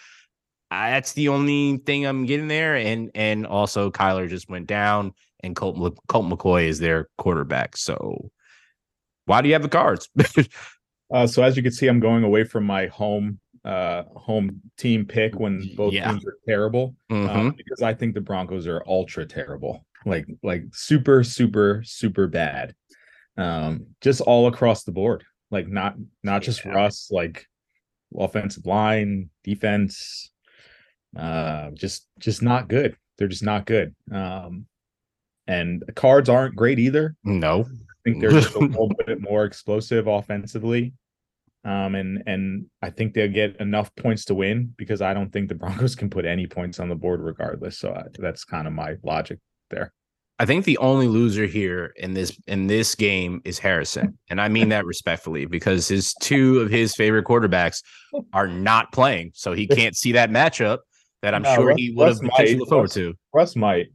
[0.72, 2.76] I, that's the only thing I'm getting there.
[2.76, 7.78] And and also Kyler just went down, and Colt Colt McCoy is their quarterback.
[7.78, 8.32] So
[9.26, 10.10] why do you have the cards?
[11.14, 15.06] Uh, so as you can see, I'm going away from my home uh home team
[15.06, 16.10] pick when both Yeah.
[16.10, 16.96] teams are terrible.
[17.12, 17.30] Mhm.
[17.30, 22.76] um, because I think the Broncos are ultra terrible, like like super super super bad,
[23.38, 25.24] um, just all across the board.
[25.52, 26.72] Like not not just Yeah.
[26.72, 27.46] Russ, like
[28.16, 30.32] offensive line, defense,
[31.18, 32.96] uh, just just not good.
[33.18, 33.96] They're just not good.
[34.12, 34.66] Um,
[35.48, 37.16] and the cards aren't great either.
[37.24, 37.66] no.
[38.06, 40.94] I think they're just a little bit more explosive offensively.
[41.64, 45.48] Um, and and I think they'll get enough points to win because I don't think
[45.48, 47.78] the Broncos can put any points on the board regardless.
[47.80, 49.94] So I, that's kind of my logic there.
[50.40, 54.50] I think the only loser here in this in this game is Harrison, and I
[54.50, 57.82] mean that respectfully because his two of his favorite quarterbacks
[58.34, 60.80] are not playing, so he can't see that matchup
[61.22, 63.14] that I'm No, sure Russ- he would have Russ potentially looked forward Russ- to.
[63.34, 63.88] Russ might.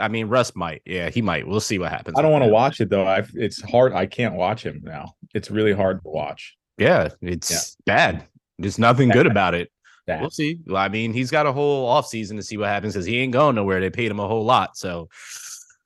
[0.00, 1.48] I mean, Russ might, yeah, he might.
[1.48, 2.16] We'll see what happens.
[2.16, 3.04] I don't want to watch it though.
[3.06, 3.92] I it's hard.
[3.92, 5.14] I can't watch him now.
[5.34, 6.56] It's really hard to watch.
[6.78, 8.24] Yeah, it's bad.
[8.60, 9.70] There's nothing good about it.
[10.10, 10.20] That.
[10.20, 10.58] We'll see.
[10.66, 13.18] Well, I mean, he's got a whole off season to see what happens because he
[13.18, 13.80] ain't going nowhere.
[13.80, 15.08] They paid him a whole lot, so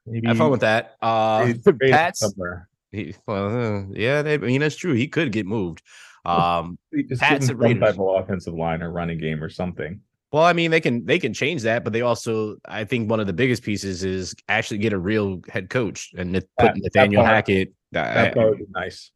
[0.07, 0.97] Maybe have fun with that.
[1.01, 2.21] Uh, Pats.
[2.21, 2.69] somewhere.
[2.93, 4.93] He, well, uh, yeah, they, I mean that's true.
[4.95, 5.83] He could get moved.
[6.27, 6.79] Um,
[7.19, 7.83] Pats give some Raiders.
[7.83, 10.01] type of offensive line or running game or something.
[10.33, 13.21] well, I mean they can they can change that, but they also I think one
[13.21, 16.75] of the biggest pieces is actually get a real head coach and Nath- put That-
[16.77, 17.75] that Nathaniel part- Hackett.
[17.93, 19.11] That part would be nice.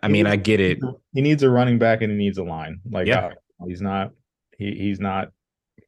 [0.00, 0.78] I mean, I get it.
[1.12, 2.80] He needs a running back and he needs a line.
[2.88, 3.32] Like Yeah.
[3.60, 4.12] uh, he's not
[4.58, 5.28] he he's not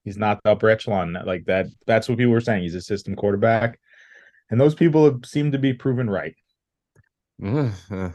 [0.05, 1.17] he's not the upper echelon.
[1.25, 2.63] Like that that's what people were saying.
[2.63, 3.79] He's a system quarterback.
[4.51, 6.35] And those people have seemed to be proven right.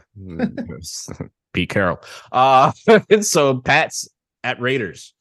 [1.52, 2.00] Pete Carroll.
[2.30, 2.72] Uh,
[3.20, 4.08] so Pats
[4.44, 5.14] at Raiders.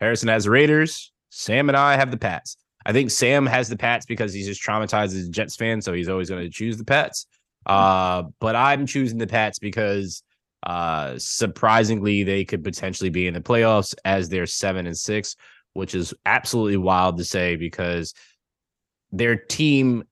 [0.00, 1.12] Harrison has Raiders.
[1.30, 2.56] Sam and I have the Pats.
[2.86, 5.92] I think Sam has the Pats because he's just traumatized as a Jets fan, so
[5.92, 7.26] he's always going to choose the Pats.
[7.66, 10.22] Uh, but I'm choosing the Pats because
[10.62, 15.36] uh, surprisingly they could potentially be in the playoffs as they're seven and six,
[15.74, 18.14] which is absolutely wild to say because
[19.12, 20.04] their team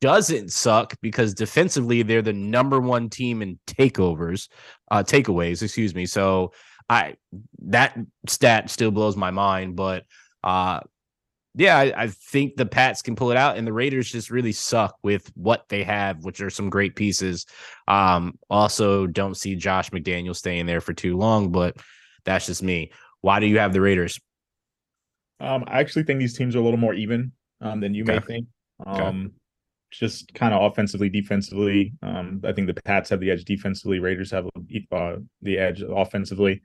[0.00, 4.48] doesn't suck because defensively they're the number one team in takeovers,
[4.90, 6.04] uh, takeaways, excuse me.
[6.04, 6.52] So
[6.88, 7.14] I
[7.62, 7.98] that
[8.28, 10.04] stat still blows my mind, but
[10.42, 10.80] uh
[11.54, 14.50] yeah, I, I, think the Pats can pull it out, and the Raiders just really
[14.50, 17.46] suck with what they have, which are some great pieces.
[17.86, 21.76] Um, also, don't see Josh McDaniel staying there for too long, but
[22.24, 22.90] that's just me.
[23.20, 24.20] Why do you have the Raiders?
[25.38, 28.14] Um, I actually think these teams are a little more even um, than you okay.
[28.14, 28.46] may think.
[28.84, 29.34] Um, okay.
[29.92, 31.92] just kind of offensively, defensively.
[32.02, 34.00] Um, I think the Pats have the edge defensively.
[34.00, 36.62] Raiders have uh, the edge offensively.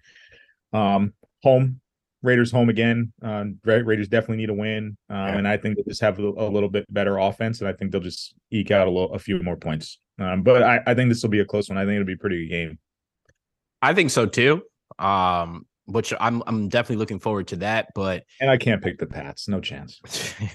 [0.74, 1.80] Um, home
[2.22, 3.14] Raiders home again.
[3.24, 5.38] Uh, Raiders definitely need a win, um, yeah.
[5.38, 7.92] and I think they just have a, a, little bit better offense, and I think
[7.92, 10.00] they'll just eke out a, little, a few more points.
[10.20, 11.78] Um, but I, I, think this will be a close one.
[11.78, 12.80] I think it'll be a pretty good game.
[13.82, 14.64] I think so too.
[14.98, 17.88] Um, which I'm I'm definitely looking forward to that.
[17.96, 20.00] But and I can't pick the Pats, no chance.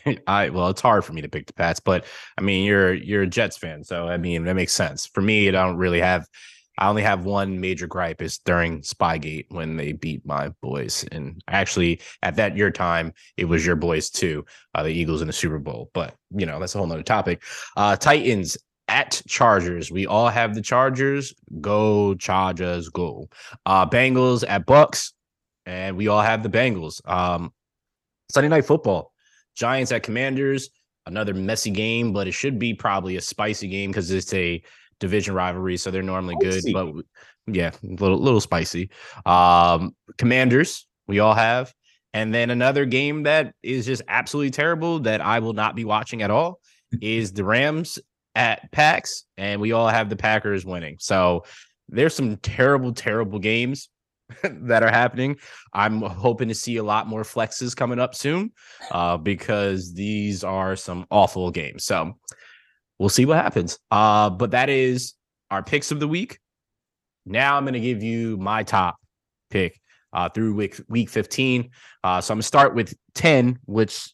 [0.26, 2.04] I well, it's hard for me to pick the Pats, but
[2.38, 5.06] I mean, you're you're a Jets fan, so I mean that makes sense.
[5.06, 6.26] For me, I don't really have
[6.78, 11.04] I only have one major gripe is during Spygate when they beat my boys.
[11.12, 15.26] And actually, at that year time, it was your boys too, uh, the Eagles in
[15.26, 15.90] the Super Bowl.
[15.94, 17.42] But, you know, that's a whole nother topic.
[17.76, 18.58] Uh, Titans
[18.88, 19.90] at Chargers.
[19.90, 21.32] We all have the Chargers.
[21.60, 23.28] Go Chargers, go.
[23.64, 25.12] Uh, Bengals at Bucks.
[25.66, 27.00] And we all have the Bengals.
[27.08, 27.52] Um,
[28.30, 29.12] Sunday night football.
[29.54, 30.70] Giants at Commanders.
[31.06, 34.62] Another messy game, but it should be probably a spicy game because it's a
[35.00, 36.72] division rivalry, so they're normally spicy.
[36.72, 37.04] good.
[37.46, 38.90] But yeah, a little little spicy.
[39.26, 41.72] Um, Commanders, we all have.
[42.12, 46.22] And then another game that is just absolutely terrible that I will not be watching
[46.22, 46.60] at all
[47.00, 47.98] is the Rams
[48.34, 50.96] at Packs, and we all have the Packers winning.
[51.00, 51.44] So
[51.88, 53.88] there's some terrible, terrible games
[54.42, 55.36] that are happening.
[55.72, 58.52] I'm hoping to see a lot more flexes coming up soon
[58.90, 61.84] uh, because these are some awful games.
[61.84, 62.16] So
[62.98, 63.78] we'll see what happens.
[63.90, 65.14] Uh, but that is
[65.50, 66.38] our picks of the week.
[67.26, 68.96] Now I'm going to give you my top
[69.50, 69.80] pick
[70.12, 71.70] uh, through week week 15.
[72.02, 74.12] Uh, so I'm going to start with 10, which,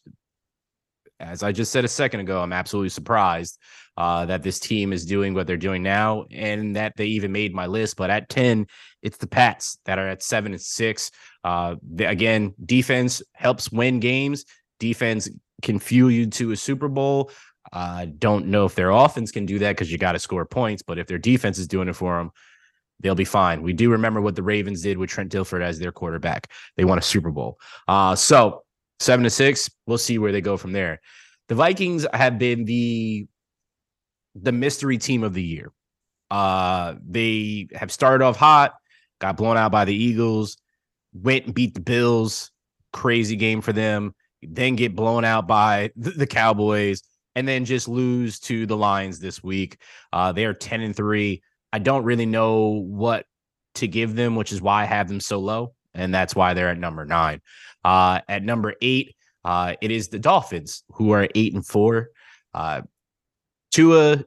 [1.19, 3.59] as I just said a second ago, I'm absolutely surprised
[3.97, 7.53] uh, that this team is doing what they're doing now and that they even made
[7.53, 7.97] my list.
[7.97, 8.65] But at 10,
[9.01, 11.11] it's the Pats that are at seven and six.
[11.43, 14.45] Uh, they, again, defense helps win games.
[14.79, 15.29] Defense
[15.61, 17.31] can fuel you to a Super Bowl.
[17.73, 20.45] I uh, don't know if their offense can do that because you got to score
[20.45, 22.31] points, but if their defense is doing it for them,
[22.99, 23.61] they'll be fine.
[23.61, 26.51] We do remember what the Ravens did with Trent Dilfer as their quarterback.
[26.75, 27.57] They won a Super Bowl.
[27.87, 28.63] Uh, so
[28.99, 30.99] seven to six, we'll see where they go from there.
[31.47, 33.27] The Vikings have been the
[34.35, 35.71] the mystery team of the year.
[36.29, 38.73] Uh, they have started off hot,
[39.19, 40.57] got blown out by the Eagles,
[41.13, 42.51] went and beat the Bills.
[42.93, 44.13] Crazy game for them.
[44.41, 47.01] Then get blown out by the Cowboys
[47.35, 49.77] and then just lose to the Lions this week.
[50.11, 51.41] Uh, they are 10 and 3.
[51.73, 53.25] I don't really know what
[53.75, 55.73] to give them, which is why I have them so low.
[55.93, 57.41] And that's why they're at number nine.
[57.83, 62.09] Uh, at number eight, uh, it is the Dolphins, who are eight and four.
[62.53, 62.81] Uh,
[63.71, 64.23] Tua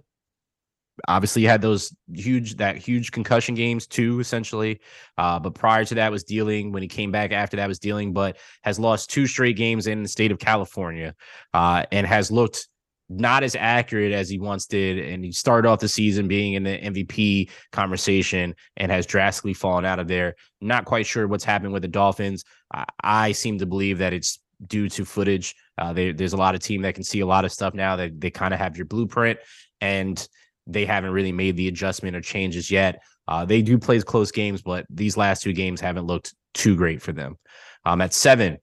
[1.09, 4.81] obviously had those huge that huge concussion games too essentially
[5.19, 8.13] uh, but prior to that was dealing when he came back after that was dealing
[8.13, 11.13] but has lost two straight games in the state of california
[11.53, 12.69] uh, and has looked
[13.19, 14.99] not as accurate as he once did.
[14.99, 19.85] And he started off the season being in the MVP conversation and has drastically fallen
[19.85, 20.35] out of there.
[20.61, 22.45] Not quite sure what's happened with the Dolphins.
[22.73, 25.55] I, I seem to believe that it's due to footage.
[25.79, 27.97] Uh, they, there's a lot of team that can see a lot of stuff now
[27.97, 29.39] that they kind of have your blueprint
[29.81, 30.29] and
[30.67, 33.03] they haven't really made the adjustment or changes yet.
[33.27, 37.03] Uh, they do play close games, but these last two games haven't looked too great
[37.03, 37.37] for them.
[37.85, 38.59] Um, at seven,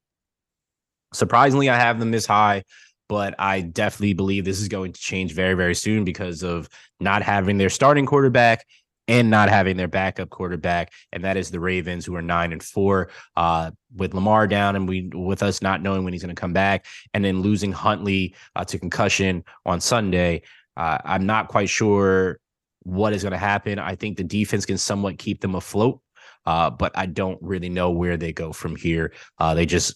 [1.13, 2.63] surprisingly, I have them this high
[3.11, 6.69] but I definitely believe this is going to change very, very soon because of
[7.01, 8.65] not having their starting quarterback
[9.09, 12.63] and not having their backup quarterback, and that is the Ravens, who are nine and
[12.63, 16.39] four, uh, with Lamar down, and we with us not knowing when he's going to
[16.39, 20.43] come back, and then losing Huntley uh, to concussion on Sunday.
[20.77, 22.39] Uh, I'm not quite sure
[22.83, 23.77] what is going to happen.
[23.77, 25.99] I think the defense can somewhat keep them afloat,
[26.45, 29.11] uh, but I don't really know where they go from here.
[29.37, 29.95] Uh, they just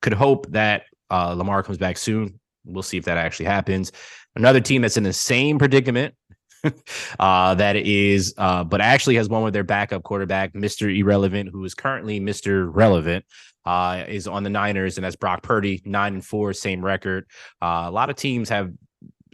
[0.00, 3.92] could hope that uh, Lamar comes back soon We'll see if that actually happens.
[4.34, 6.14] Another team that's in the same predicament
[7.18, 10.94] uh, that is, uh, but actually has one with their backup quarterback, Mr.
[10.94, 12.68] Irrelevant, who is currently Mr.
[12.70, 13.24] Relevant,
[13.64, 17.26] uh, is on the Niners, and that's Brock Purdy, nine and four, same record.
[17.60, 18.72] Uh, a lot of teams have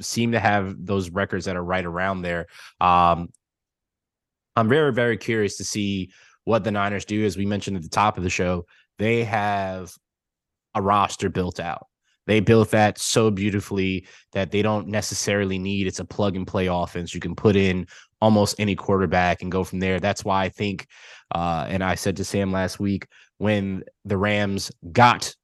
[0.00, 2.46] seem to have those records that are right around there.
[2.80, 3.28] Um,
[4.56, 6.10] I'm very, very curious to see
[6.44, 7.24] what the Niners do.
[7.24, 8.66] As we mentioned at the top of the show,
[8.98, 9.92] they have
[10.74, 11.86] a roster built out.
[12.26, 16.66] They built that so beautifully that they don't necessarily need it's a plug and play
[16.66, 17.14] offense.
[17.14, 17.86] You can put in
[18.20, 19.98] almost any quarterback and go from there.
[19.98, 20.86] That's why I think,
[21.34, 23.06] uh, and I said to Sam last week
[23.38, 25.34] when the Rams got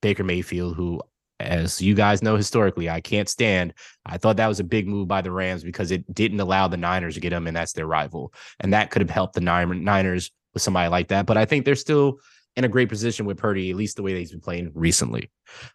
[0.00, 1.00] Baker Mayfield, who,
[1.40, 3.74] as you guys know historically, I can't stand.
[4.06, 6.78] I thought that was a big move by the Rams because it didn't allow the
[6.78, 8.32] Niners to get him, and that's their rival.
[8.60, 11.26] And that could have helped the Niners with somebody like that.
[11.26, 12.20] But I think they're still
[12.56, 15.30] in a great position with Purdy, at least the way that he's been playing recently.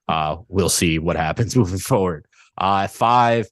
[0.08, 2.26] Uh, we'll see what happens moving forward.
[2.58, 3.48] Uh, five,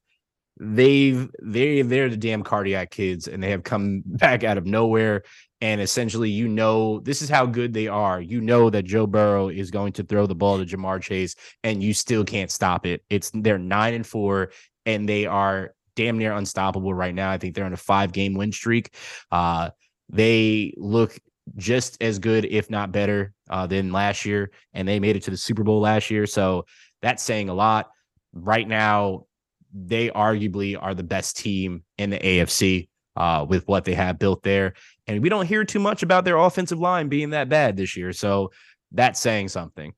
[0.59, 5.23] they've they they're the damn cardiac kids, and they have come back out of nowhere.
[5.59, 8.21] And essentially, you know, this is how good they are.
[8.21, 11.81] You know that Joe Burrow is going to throw the ball to Ja'Marr Chase, and
[11.81, 13.03] you still can't stop it.
[13.09, 14.51] It's they're nine and four,
[14.85, 17.31] and they are damn near unstoppable right now.
[17.31, 18.93] I think they're on a five game win streak.
[19.31, 19.71] Uh,
[20.09, 21.17] they look
[21.55, 25.31] just as good, if not better, uh, than last year, and they made it to
[25.31, 26.25] the Super Bowl last year.
[26.25, 26.65] So
[27.01, 27.89] that's saying a lot.
[28.33, 29.25] Right now,
[29.73, 34.43] they arguably are the best team in the AFC uh, with what they have built
[34.43, 34.73] there,
[35.07, 38.13] and we don't hear too much about their offensive line being that bad this year.
[38.13, 38.51] So
[38.91, 39.93] that's saying something.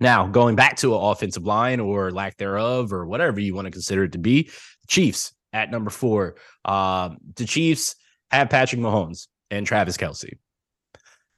[0.00, 3.70] Now, going back to an offensive line or lack thereof, or whatever you want to
[3.70, 4.50] consider it to be,
[4.86, 6.36] Chiefs at number four.
[6.64, 7.96] Uh, the Chiefs
[8.30, 10.38] have Patrick Mahomes and Travis Kelce.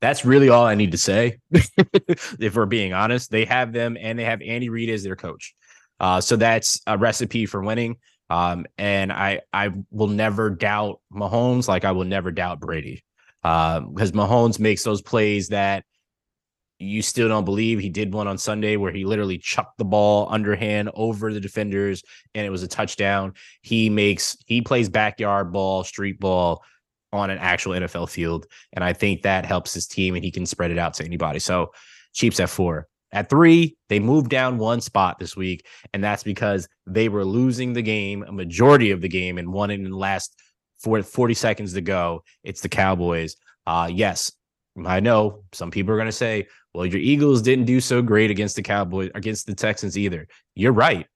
[0.01, 1.39] That's really all I need to say.
[1.51, 5.55] if we're being honest, they have them and they have Andy Reid as their coach.
[5.99, 7.97] Uh, so that's a recipe for winning.
[8.31, 13.05] Um, and I I will never doubt Mahomes like I will never doubt Brady.
[13.43, 15.85] because um, Mahomes makes those plays that
[16.79, 17.79] you still don't believe.
[17.79, 22.03] He did one on Sunday where he literally chucked the ball underhand over the defenders
[22.35, 23.35] and it was a touchdown.
[23.61, 26.63] He makes he plays backyard ball, street ball
[27.12, 28.46] on an actual NFL field.
[28.73, 31.38] And I think that helps his team and he can spread it out to anybody.
[31.38, 31.73] So
[32.12, 32.88] Chiefs at four.
[33.12, 37.73] At three, they moved down one spot this week, and that's because they were losing
[37.73, 40.40] the game, a majority of the game, and won in the last
[40.83, 42.23] 40 seconds to go.
[42.44, 43.35] It's the Cowboys.
[43.66, 44.31] Uh, yes,
[44.87, 48.31] I know some people are going to say, well, your Eagles didn't do so great
[48.31, 50.29] against the Cowboys, against the Texans either.
[50.55, 51.07] You're right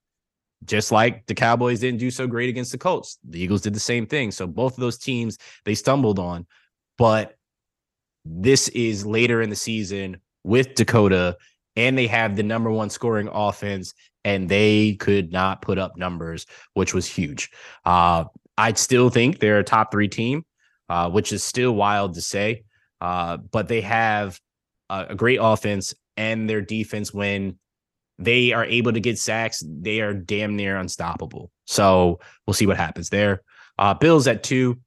[0.64, 3.18] just like the Cowboys didn't do so great against the Colts.
[3.28, 4.30] The Eagles did the same thing.
[4.30, 6.46] So both of those teams they stumbled on.
[6.96, 7.36] But
[8.24, 11.36] this is later in the season with Dakota,
[11.76, 16.46] and they have the number one scoring offense, and they could not put up numbers,
[16.74, 17.50] which was huge.
[17.84, 18.24] Uh,
[18.56, 20.44] I'd still think they're a top three team,
[20.88, 22.64] uh, which is still wild to say.
[23.00, 24.40] Uh, but they have
[24.88, 27.58] a, a great offense, and their defense when
[28.18, 31.50] they are able to get sacks, they are damn near unstoppable.
[31.66, 33.42] So we'll see what happens there.
[33.78, 34.78] Uh, Bills at two.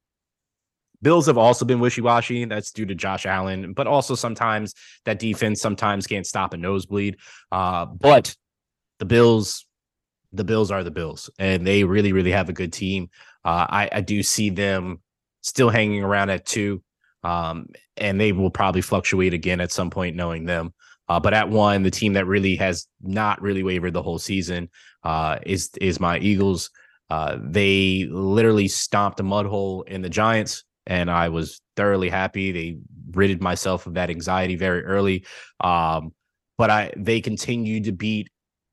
[1.00, 2.44] Bills have also been wishy washy.
[2.44, 7.18] That's due to Josh Allen, but also sometimes that defense sometimes can't stop a nosebleed.
[7.52, 8.34] Uh, but
[8.98, 9.66] the Bills,
[10.32, 13.10] the Bills are the Bills, and they really, really have a good team.
[13.44, 15.00] Uh, I, I do see them
[15.42, 16.82] still hanging around at two,
[17.22, 20.74] um, and they will probably fluctuate again at some point, knowing them.
[21.08, 24.68] Uh, but at one, the team that really has not really wavered the whole season
[25.04, 26.70] uh, is is my Eagles.
[27.10, 32.52] Uh, they literally stomped a mud hole in the Giants, and I was thoroughly happy.
[32.52, 32.78] They
[33.12, 35.24] ridded myself of that anxiety very early.
[35.60, 36.12] Um,
[36.58, 38.28] but I they continue to beat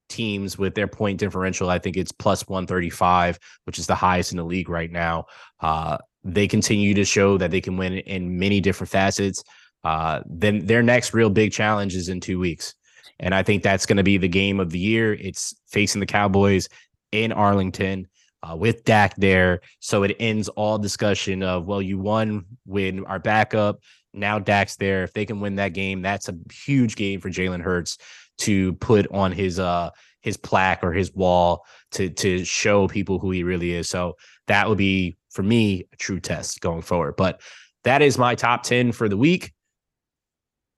[0.09, 1.69] teams with their point differential.
[1.69, 5.25] I think it's plus 135, which is the highest in the league right now.
[5.59, 9.43] Uh, they continue to show that they can win in many different facets.
[9.85, 12.73] Uh, then their next real big challenge is in two weeks.
[13.19, 15.13] And I think that's going to be the game of the year.
[15.13, 16.67] It's facing the Cowboys
[17.11, 18.07] in Arlington
[18.41, 19.61] uh, with Dak there.
[19.79, 23.79] So it ends all discussion of, well, you won when our backup.
[24.11, 25.03] Now Dak's there.
[25.03, 27.99] If they can win that game, that's a huge game for Jalen Hurts
[28.39, 29.91] to put on his uh
[30.21, 33.87] his plaque or his wall to to show people who he really is.
[33.87, 34.15] So
[34.47, 37.15] that would be for me a true test going forward.
[37.17, 37.41] But
[37.83, 39.53] that is my top 10 for the week.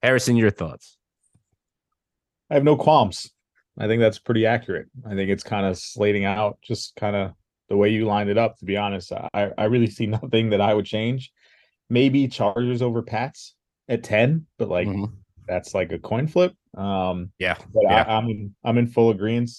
[0.02, 0.98] Harrison, your thoughts?
[2.50, 3.32] I have no qualms.
[3.80, 4.88] I think that's pretty accurate.
[5.06, 7.34] I think it's kind of slating out just kind of
[7.70, 9.12] the way you lined it up, to be honest.
[9.12, 11.32] I, I really see nothing that I would change.
[11.90, 13.56] Maybe Chargers over Pats
[13.88, 15.14] at 10, but like mm-hmm.
[15.48, 16.54] that's like a coin flip.
[16.76, 17.56] Um yeah.
[17.74, 18.04] But yeah.
[18.04, 19.50] I, am in I'm in full agreement.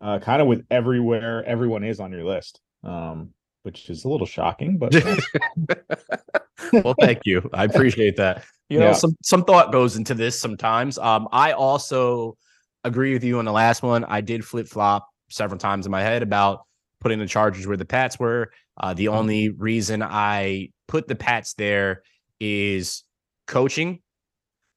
[0.00, 3.30] uh, kind of with everywhere everyone is on your list, um,
[3.62, 4.94] which is a little shocking, but
[6.72, 7.48] well, thank you.
[7.52, 8.44] I appreciate that.
[8.68, 8.92] You know, Yeah.
[8.92, 10.98] some some thought goes into this sometimes.
[10.98, 12.36] Um, I also
[12.84, 14.04] agree with you on the last one.
[14.04, 16.60] I did flip flop several times in my head about
[17.00, 18.50] putting the Chargers where the Pats were.
[18.80, 22.02] Uh, the only reason I put the Pats there
[22.40, 23.04] is
[23.46, 24.00] coaching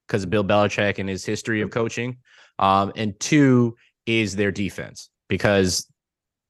[0.07, 2.17] because of Bill Belichick and his history of coaching.
[2.59, 3.75] Um, and two
[4.05, 5.87] is their defense because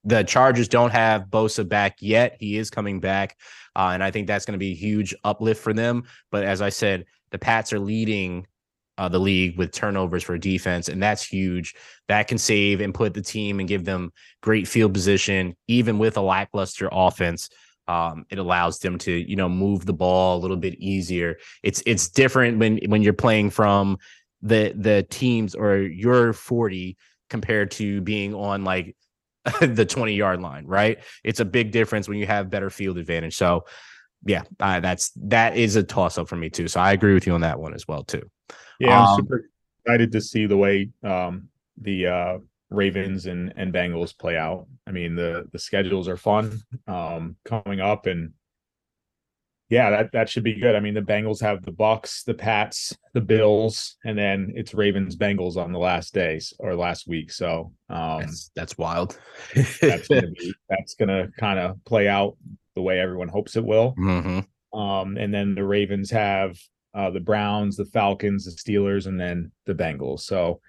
[0.03, 2.37] the Chargers don't have Bosa back yet.
[2.39, 3.37] He is coming back.
[3.75, 6.03] Uh, and I think that's going to be a huge uplift for them.
[6.31, 8.47] But as I said, the Pats are leading
[8.97, 11.75] uh, the league with turnovers for defense, and that's huge.
[12.07, 14.11] That can save and put the team and give them
[14.41, 17.49] great field position, even with a lackluster offense.
[17.87, 21.37] Um, it allows them to, you know, move the ball a little bit easier.
[21.63, 23.97] It's it's different when when you're playing from
[24.41, 26.97] the the teams or you're 40
[27.29, 28.95] compared to being on like
[29.61, 30.99] the 20 yard line, right?
[31.23, 33.35] It's a big difference when you have better field advantage.
[33.35, 33.65] So,
[34.25, 36.67] yeah, uh, that's that is a toss up for me too.
[36.67, 38.23] So I agree with you on that one as well too.
[38.79, 39.45] yeah, I'm Um, super
[39.85, 41.49] excited to see the way um,
[41.81, 42.37] the uh,
[42.69, 44.67] Ravens and and Bengals play out.
[44.87, 48.33] I mean, the the schedules are fun um, coming up, and
[49.69, 50.75] yeah, that that should be good.
[50.75, 55.15] I mean, the Bengals have the Bucks, the Pats, the Bills, and then it's Ravens
[55.15, 57.31] Bengals on the last days or last week.
[57.31, 59.17] So um, That's that's wild.
[59.55, 62.35] that's gonna be that's gonna kind of play out
[62.75, 63.93] the way everyone hopes it will.
[63.97, 64.45] Mhm.
[64.73, 66.57] Um, and then the Ravens have
[66.93, 70.21] uh, the Browns, the Falcons, the Steelers, and then the Bengals.
[70.21, 70.59] So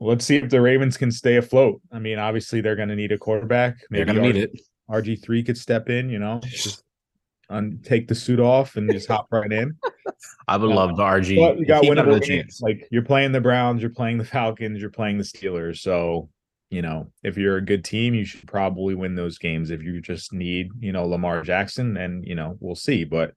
[0.00, 1.80] let's see if the Ravens can stay afloat.
[1.92, 3.76] I mean, obviously they're going to need a quarterback.
[3.90, 4.50] They're gonna need it.
[4.90, 6.08] RG three could step in.
[6.10, 6.82] You know, just
[7.50, 9.76] un- take the suit off and just hop right in.
[10.48, 11.36] I would Uh, love the RG.
[11.36, 12.60] But you got he got winnable the games.
[12.62, 15.78] Like you're playing the Browns, you're playing the Falcons, you're playing the Steelers.
[15.78, 16.28] So
[16.70, 19.70] you know, if you're a good team, you should probably win those games.
[19.70, 23.04] If you just need, you know, Lamar Jackson, then you know we'll see.
[23.04, 23.34] But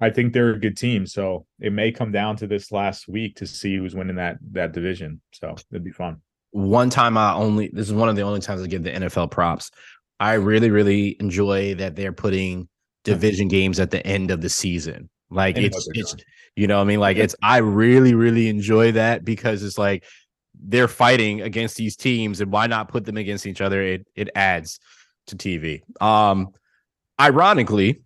[0.00, 3.36] I think they're a good team, so it may come down to this last week
[3.36, 5.20] to see who's winning that that division.
[5.32, 6.18] So it'd be fun.
[6.50, 9.30] one time I only this is one of the only times I give the NFL
[9.30, 9.70] props.
[10.20, 12.68] I really, really enjoy that they're putting
[13.04, 15.10] division games at the end of the season.
[15.30, 16.16] Like it's it's
[16.56, 17.00] you know what I mean?
[17.00, 20.04] Like it's I really, really enjoy that because it's like
[20.60, 23.82] they're fighting against these teams and why not put them against each other?
[23.82, 24.80] It it adds
[25.28, 25.82] to TV.
[26.00, 26.48] Um
[27.20, 28.02] ironically,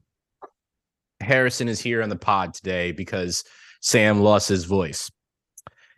[1.21, 3.45] Harrison is here on the pod today because
[3.81, 5.11] Sam lost his voice.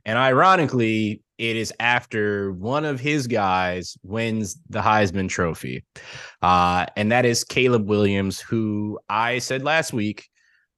[0.05, 5.85] And ironically, it is after one of his guys wins the Heisman Trophy.
[6.43, 10.29] Uh, and that is Caleb Williams, who I said last week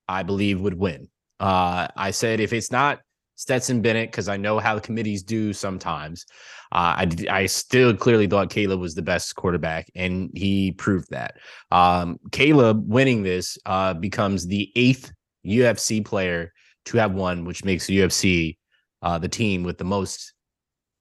[0.08, 1.08] I believe would win.
[1.40, 3.00] Uh, I said if it's not
[3.36, 6.24] Stetson Bennett, because I know how the committees do sometimes,
[6.72, 11.36] uh, I, I still clearly thought Caleb was the best quarterback, and he proved that.
[11.70, 15.12] Um, Caleb winning this uh, becomes the eighth
[15.46, 16.52] UFC player
[16.86, 18.56] to have won, which makes UFC
[19.02, 20.32] uh, the team with the most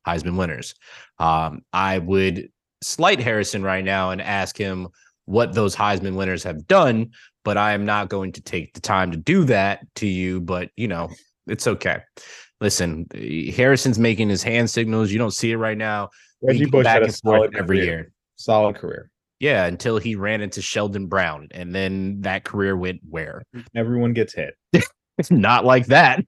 [0.05, 0.75] Heisman winners.
[1.17, 2.49] Um, I would
[2.81, 4.89] slight Harrison right now and ask him
[5.25, 7.11] what those Heisman winners have done,
[7.43, 10.41] but I am not going to take the time to do that to you.
[10.41, 11.09] But you know,
[11.47, 11.99] it's okay.
[12.61, 13.07] Listen,
[13.55, 15.11] Harrison's making his hand signals.
[15.11, 16.09] You don't see it right now.
[16.41, 17.85] Reggie Bush back had a solid every career.
[17.85, 18.11] year.
[18.35, 19.09] Solid career.
[19.39, 23.43] Yeah, until he ran into Sheldon Brown, and then that career went where?
[23.75, 24.55] Everyone gets hit.
[25.17, 26.23] It's not like that.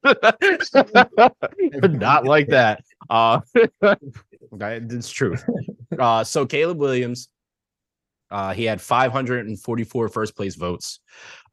[1.89, 2.83] Not like that.
[3.09, 3.39] Uh,
[4.51, 5.35] it's true.
[5.97, 7.29] Uh, so Caleb Williams,
[8.29, 10.99] uh, he had 544 first place votes.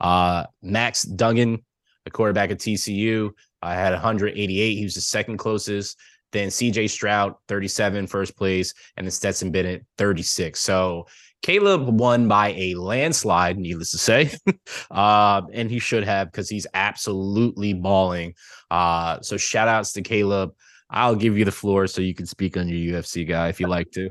[0.01, 1.65] Uh, Max Duggan,
[2.05, 3.31] the quarterback at TCU,
[3.65, 4.75] uh, had 188.
[4.75, 5.99] He was the second closest.
[6.33, 10.59] Then CJ Stroud, 37, first place, and then Stetson Bennett, 36.
[10.61, 11.07] So
[11.43, 14.31] Caleb won by a landslide, needless to say.
[14.91, 18.35] uh, and he should have because he's absolutely balling.
[18.71, 20.55] Uh, so shout outs to Caleb.
[20.91, 23.69] I'll give you the floor so you can speak on your UFC guy if you
[23.69, 24.11] like to.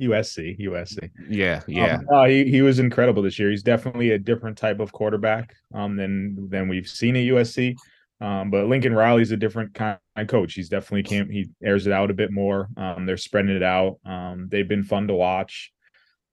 [0.00, 1.10] USC, USC.
[1.28, 1.96] Yeah, yeah.
[1.96, 3.50] Um, no, he he was incredible this year.
[3.50, 7.74] He's definitely a different type of quarterback um than than we've seen at USC.
[8.20, 10.54] Um, but Lincoln Riley's a different kind of coach.
[10.54, 12.68] He's definitely came he airs it out a bit more.
[12.76, 13.98] Um, they're spreading it out.
[14.04, 15.72] Um, they've been fun to watch.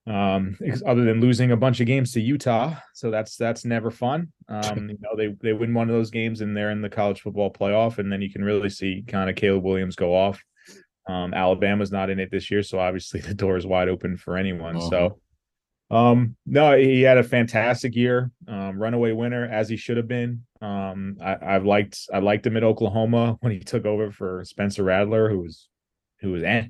[0.08, 0.56] Um,
[0.86, 4.32] other than losing a bunch of games to Utah, so that's that's never fun.
[4.48, 7.22] Um, you know, they they win one of those games and they're in the college
[7.22, 10.44] football playoff, and then you can really see kind of Caleb Williams go off.
[11.08, 14.38] Um, Alabama's not in it this year, so obviously the door is wide open for
[14.38, 14.80] anyone.
[14.90, 15.20] So,
[15.92, 20.44] um, no, he had a fantastic year, um, runaway winner as he should have been.
[20.62, 24.84] Um, I, I've liked I liked him at Oklahoma when he took over for Spencer
[24.84, 25.68] Rattler, who was
[26.22, 26.68] who was eh.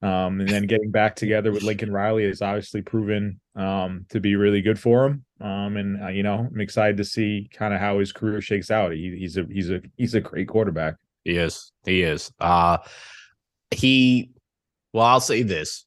[0.00, 4.36] Um, and then getting back together with Lincoln Riley has obviously proven um, to be
[4.36, 5.24] really good for him.
[5.40, 8.70] Um, and uh, you know, I'm excited to see kind of how his career shakes
[8.70, 8.92] out.
[8.92, 10.96] He, he's a he's a he's a great quarterback.
[11.24, 11.72] He is.
[11.84, 12.32] He is.
[12.40, 12.78] Uh
[13.70, 14.30] he
[14.92, 15.84] well, I'll say this.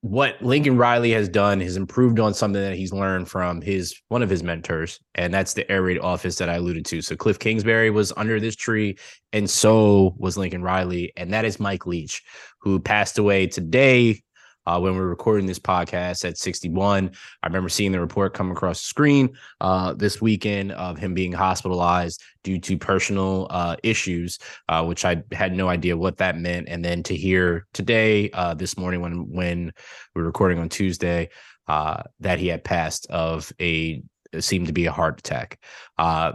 [0.00, 4.22] What Lincoln Riley has done has improved on something that he's learned from his one
[4.22, 7.02] of his mentors, and that's the air raid office that I alluded to.
[7.02, 8.96] So Cliff Kingsbury was under this tree,
[9.32, 12.22] and so was Lincoln Riley, and that is Mike Leach,
[12.60, 14.22] who passed away today
[14.68, 17.10] uh, when we are recording this podcast at 61.
[17.42, 19.30] I remember seeing the report come across the screen
[19.62, 24.38] uh, this weekend of him being hospitalized due to personal uh, issues,
[24.68, 26.68] uh, which I had no idea what that meant.
[26.68, 29.72] And then to hear today, uh, this morning, when when
[30.14, 31.30] we are recording on Tuesday,
[31.66, 34.02] uh, that he had passed of a
[34.38, 35.58] seemed to be a heart attack.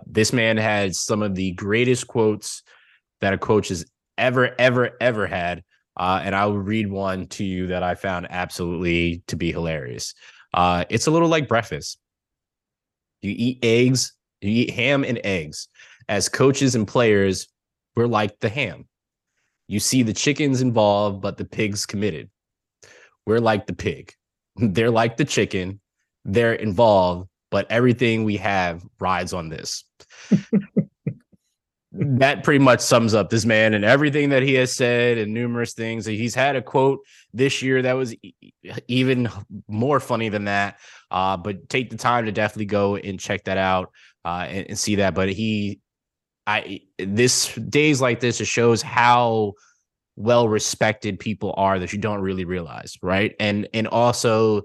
[0.07, 2.63] this man had some of the greatest quotes
[3.21, 3.85] that a coach has
[4.17, 5.63] ever, ever, ever had
[5.97, 10.13] uh, and I will read one to you that I found absolutely to be hilarious.
[10.53, 11.99] Uh, it's a little like breakfast.
[13.21, 15.67] You eat eggs, you eat ham and eggs.
[16.09, 17.47] As coaches and players,
[17.95, 18.87] we're like the ham.
[19.67, 22.29] You see the chickens involved, but the pigs committed.
[23.25, 24.13] We're like the pig.
[24.55, 25.79] They're like the chicken.
[26.25, 29.83] They're involved, but everything we have rides on this.
[31.95, 35.73] That pretty much sums up this man and everything that he has said and numerous
[35.73, 36.05] things.
[36.05, 37.01] He's had a quote
[37.33, 38.15] this year that was
[38.87, 39.29] even
[39.67, 40.79] more funny than that.
[41.11, 43.91] Uh, but take the time to definitely go and check that out
[44.25, 45.13] uh, and, and, see that.
[45.13, 45.79] But he,
[46.47, 49.53] I this days like this, it shows how
[50.15, 53.35] well respected people are that you don't really realize, right?
[53.39, 54.63] And and also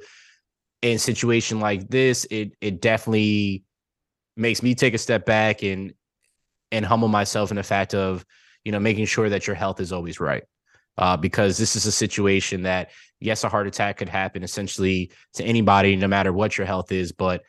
[0.81, 3.65] in situation like this, it it definitely
[4.37, 5.93] makes me take a step back and
[6.73, 8.25] and humble myself in the fact of
[8.65, 10.45] you know making sure that your health is always right.
[10.97, 12.91] Uh, because this is a situation that
[13.21, 17.13] yes a heart attack could happen essentially to anybody no matter what your health is
[17.13, 17.43] but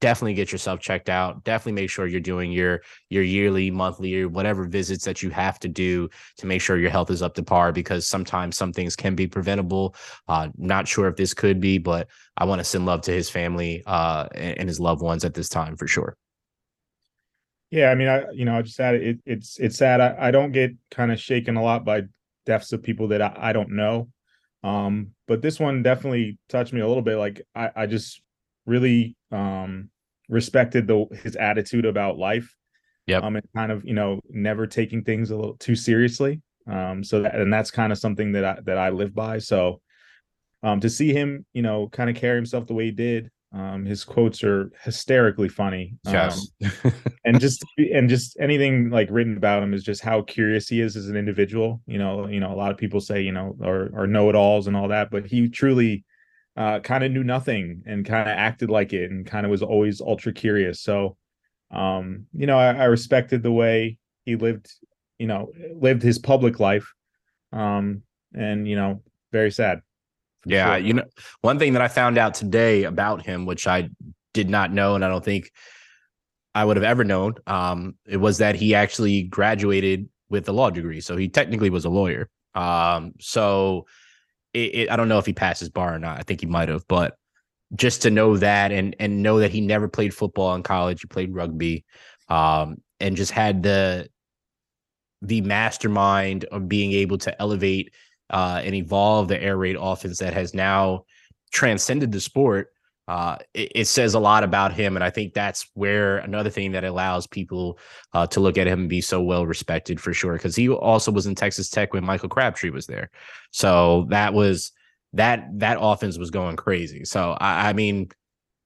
[0.00, 1.44] definitely get yourself checked out.
[1.44, 2.80] Definitely make sure you're doing your
[3.10, 6.08] your yearly monthly or whatever visits that you have to do
[6.38, 9.26] to make sure your health is up to par because sometimes some things can be
[9.26, 9.94] preventable.
[10.26, 13.28] Uh not sure if this could be but i want to send love to his
[13.28, 16.16] family uh and, and his loved ones at this time for sure
[17.70, 19.20] yeah, I mean, I you know, I just add it.
[19.24, 20.00] It's it's sad.
[20.00, 22.02] I, I don't get kind of shaken a lot by
[22.44, 24.08] deaths of people that I, I don't know,
[24.64, 27.16] um, but this one definitely touched me a little bit.
[27.16, 28.22] Like I, I just
[28.66, 29.90] really um
[30.28, 32.54] respected the his attitude about life.
[33.06, 36.42] Yeah, um, and kind of you know never taking things a little too seriously.
[36.66, 39.38] Um, so that and that's kind of something that I that I live by.
[39.38, 39.80] So,
[40.64, 43.84] um, to see him, you know, kind of carry himself the way he did, um,
[43.84, 45.94] his quotes are hysterically funny.
[46.04, 46.48] Yes.
[46.84, 46.92] Um,
[47.24, 50.96] and just and just anything like written about him is just how curious he is
[50.96, 51.82] as an individual.
[51.86, 54.76] You know, you know, a lot of people say, you know, or or know-it-alls and
[54.76, 56.04] all that, but he truly
[56.56, 59.62] uh, kind of knew nothing and kind of acted like it and kind of was
[59.62, 60.80] always ultra curious.
[60.80, 61.16] So
[61.70, 64.72] um, you know, I, I respected the way he lived,
[65.18, 66.92] you know, lived his public life.
[67.52, 69.80] Um, and you know, very sad.
[70.44, 70.78] Yeah, sure.
[70.78, 71.04] you know,
[71.42, 73.90] one thing that I found out today about him, which I
[74.32, 75.50] did not know, and I don't think
[76.54, 80.70] I would have ever known, um, it was that he actually graduated with a law
[80.70, 82.28] degree, so he technically was a lawyer.
[82.54, 83.86] Um, so
[84.54, 86.18] it, it, I don't know if he passed his bar or not.
[86.18, 87.16] I think he might have, but
[87.74, 91.06] just to know that and and know that he never played football in college, he
[91.06, 91.84] played rugby,
[92.28, 94.08] um, and just had the
[95.22, 97.92] the mastermind of being able to elevate
[98.30, 101.04] uh, and evolve the air raid offense that has now
[101.52, 102.68] transcended the sport.
[103.08, 106.70] Uh, it, it, says a lot about him, and I think that's where another thing
[106.72, 107.76] that allows people
[108.12, 110.34] uh, to look at him and be so well respected for sure.
[110.34, 113.10] Because he also was in Texas Tech when Michael Crabtree was there,
[113.50, 114.70] so that was
[115.14, 117.04] that that offense was going crazy.
[117.04, 118.10] So I, I mean,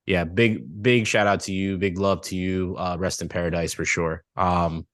[0.04, 2.76] yeah, big big shout out to you, big love to you.
[2.78, 4.24] Uh, rest in paradise for sure.
[4.36, 4.86] Um,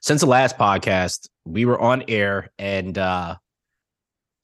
[0.00, 3.36] since the last podcast, we were on air, and uh,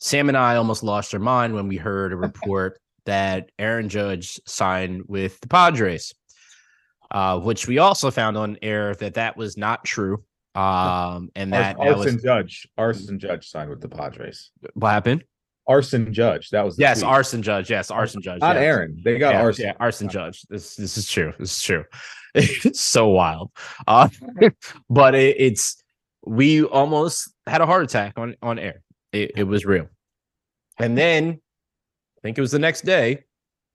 [0.02, 4.40] Sam and I almost lost our mind when we heard a report that Aaron Judge
[4.46, 6.12] signed with the Padres,
[7.12, 10.24] uh, which we also found on air that that was not true.
[10.56, 14.50] Um, and that, Arson that was, Judge, Arson Judge signed with the Padres.
[14.74, 15.22] What happened?
[15.68, 16.50] Arson Judge.
[16.50, 17.08] That was yes, tweet.
[17.08, 17.70] Arson Judge.
[17.70, 18.40] Yes, Arson Judge.
[18.40, 18.64] Not yes.
[18.64, 19.00] Aaron.
[19.04, 19.64] They got yeah, Arson.
[19.66, 20.42] Yeah, Arson Judge.
[20.50, 21.32] This this is true.
[21.38, 21.84] This is true.
[22.34, 23.50] It's so wild.
[23.86, 24.08] Uh,
[24.90, 25.76] but it, it's
[26.24, 28.81] we almost had a heart attack on on air.
[29.12, 29.88] It, it was real.
[30.78, 31.40] And then
[32.18, 33.24] I think it was the next day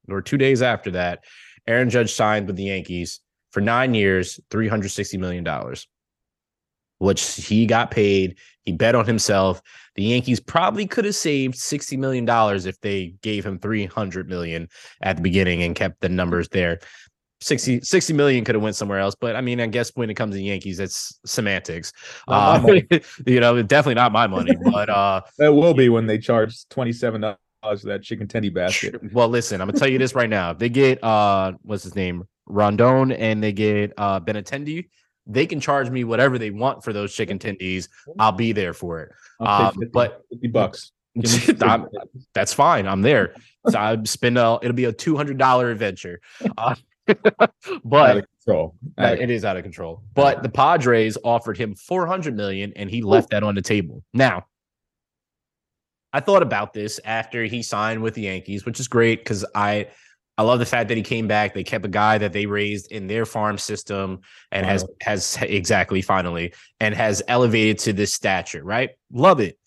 [0.09, 1.23] or two days after that,
[1.67, 3.19] Aaron Judge signed with the Yankees
[3.51, 5.45] for nine years, $360 million.
[6.99, 8.37] which he got paid.
[8.63, 9.61] He bet on himself.
[9.95, 12.27] The Yankees probably could have saved $60 million
[12.67, 14.67] if they gave him 300 million
[15.01, 16.79] at the beginning and kept the numbers there.
[17.41, 20.15] 60, 60 million could have went somewhere else, but I mean, I guess when it
[20.15, 21.93] comes to Yankees, it's semantics.
[22.27, 22.59] Uh,
[23.25, 26.91] you know, definitely not my money, but uh, it will be when they charge twenty
[26.91, 28.95] seven dollars for that chicken tendy basket.
[29.13, 30.51] Well, listen, I'm gonna tell you this right now.
[30.51, 34.89] If they get uh, what's his name, Rodon, and they get uh Benintendi,
[35.27, 37.87] they can charge me whatever they want for those chicken tendies.
[38.17, 39.11] I'll be there for it.
[39.39, 40.91] Um, 50, but 50 bucks.
[42.33, 42.87] that's fine.
[42.87, 43.33] I'm there.
[43.69, 46.21] So I spend a, it'll be a two hundred dollar adventure.
[46.57, 46.75] Uh,
[47.83, 48.75] but control.
[48.97, 50.03] it is out of control.
[50.13, 54.03] But the Padres offered him 400 million and he left that on the table.
[54.13, 54.45] Now,
[56.13, 59.87] I thought about this after he signed with the Yankees, which is great because I
[60.39, 61.53] I love the fact that he came back.
[61.53, 64.71] They kept a guy that they raised in their farm system and wow.
[64.71, 68.91] has has exactly finally and has elevated to this stature, right?
[69.11, 69.57] Love it.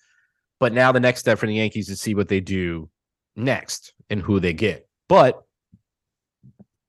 [0.60, 2.88] But now the next step for the Yankees is to see what they do
[3.34, 4.88] next and who they get.
[5.08, 5.42] But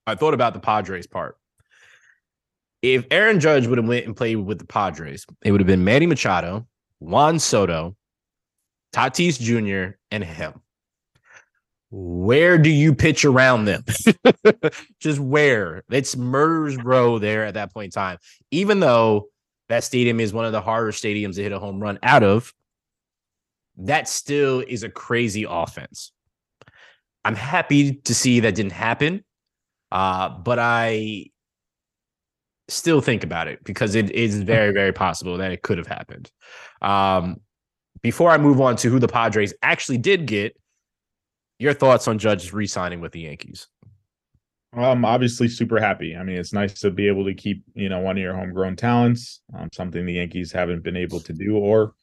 [0.08, 1.38] I thought about the Padres part.
[2.82, 5.84] If Aaron Judge would have went and played with the Padres, it would have been
[5.84, 6.68] Manny Machado,
[6.99, 7.95] Juan Soto,
[8.93, 10.62] Tatis Jr., and him.
[11.91, 13.84] Where do you pitch around them?
[14.99, 15.84] Just where?
[15.91, 18.18] It's murders row there at that point in time.
[18.49, 19.28] Even though
[19.70, 22.54] that stadium is one of the harder stadiums to hit a home run out of,
[23.78, 26.12] that still is a crazy offense.
[27.24, 29.24] I'm happy to see that didn't happen.
[29.91, 31.25] Uh, but I
[32.67, 36.31] still think about it because it is very, very possible that it could have happened.
[36.81, 37.41] Um,
[38.01, 40.55] before I move on to who the Padres actually did get,
[41.59, 43.67] your thoughts on Judge re-signing with the Yankees?
[44.73, 46.15] I'm obviously super happy.
[46.15, 48.77] I mean, it's nice to be able to keep you know one of your homegrown
[48.77, 51.93] talents, um, something the Yankees haven't been able to do or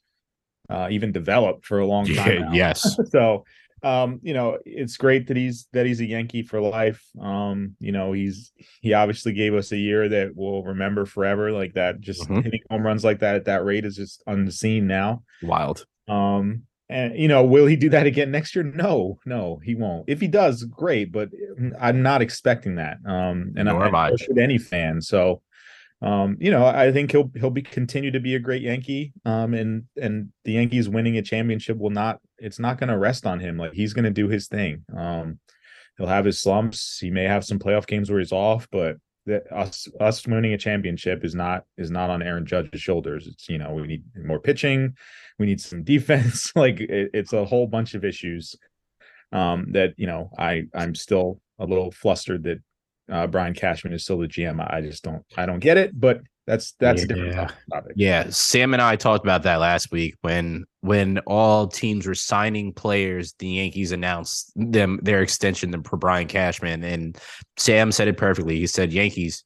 [0.69, 2.53] uh, even develop for a long time.
[2.53, 2.97] Yeah, yes.
[3.11, 3.45] so
[3.83, 7.03] um, you know, it's great that he's that he's a Yankee for life.
[7.21, 11.53] Um, you know, he's he obviously gave us a year that we'll remember forever.
[11.53, 12.41] Like that, just mm-hmm.
[12.41, 15.23] hitting home runs like that at that rate is just unseen now.
[15.43, 15.85] Wild.
[16.09, 18.65] Um, and you know, will he do that again next year?
[18.65, 20.05] No, no, he won't.
[20.09, 21.29] If he does, great, but
[21.79, 22.99] I'm not expecting that.
[23.07, 25.03] Um, and Nor I, I should any fan.
[25.03, 25.43] So
[26.01, 29.13] um, you know, I think he'll he'll be continue to be a great Yankee.
[29.25, 33.27] Um, and and the Yankees winning a championship will not it's not going to rest
[33.27, 33.57] on him.
[33.57, 34.85] Like he's going to do his thing.
[34.97, 35.41] Um,
[35.97, 36.99] he'll have his slumps.
[36.99, 38.97] He may have some playoff games where he's off, but
[39.27, 43.27] that us us winning a championship is not is not on Aaron Judge's shoulders.
[43.27, 44.95] It's you know we need more pitching,
[45.39, 46.53] we need some defense.
[46.55, 48.55] like it, it's a whole bunch of issues
[49.33, 52.61] um, that you know I I'm still a little flustered that
[53.11, 54.65] uh, Brian Cashman is still the GM.
[54.73, 57.05] I just don't I don't get it, but that's that's yeah.
[57.05, 57.93] a different topic.
[57.97, 62.73] Yeah, Sam and I talked about that last week when when all teams were signing
[62.73, 67.19] players, the Yankees announced them their extension to Brian Cashman, and
[67.57, 68.59] Sam said it perfectly.
[68.59, 69.45] He said, "Yankees,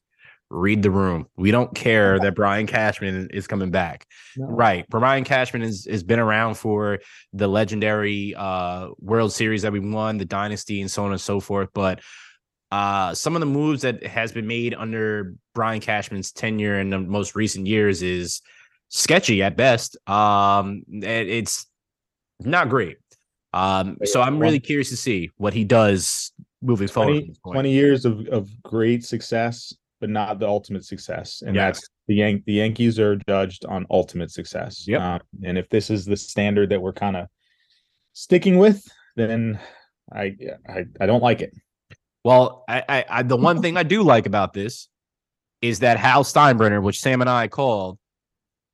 [0.53, 1.27] read the room.
[1.35, 4.05] We don't care that Brian Cashman is coming back.
[4.37, 4.45] No.
[4.45, 4.87] Right.
[4.89, 6.99] Brian Cashman has, has been around for
[7.33, 11.39] the legendary uh, World Series that we won, the dynasty, and so on and so
[11.39, 11.69] forth.
[11.73, 12.01] But
[12.73, 16.97] uh, some of the moves that has been made under Brian Cashman's tenure in the
[16.97, 18.41] most recent years is
[18.89, 19.95] sketchy at best.
[20.09, 21.67] Um, it's
[22.39, 22.97] not great.
[23.53, 26.31] Um, so I'm really curious to see what he does
[26.63, 27.53] moving 20, forward.
[27.53, 29.71] 20 years of, of great success,
[30.01, 31.43] but not the ultimate success.
[31.45, 31.77] And yes.
[31.77, 34.87] that's the Yan- the Yankees are judged on ultimate success.
[34.87, 34.99] Yep.
[34.99, 37.27] Um, and if this is the standard that we're kind of
[38.13, 38.83] sticking with,
[39.15, 39.59] then
[40.11, 40.35] I,
[40.67, 41.53] I I don't like it.
[42.23, 44.87] Well, I, I, I the one thing I do like about this
[45.61, 47.97] is that Hal Steinbrenner, which Sam and I called,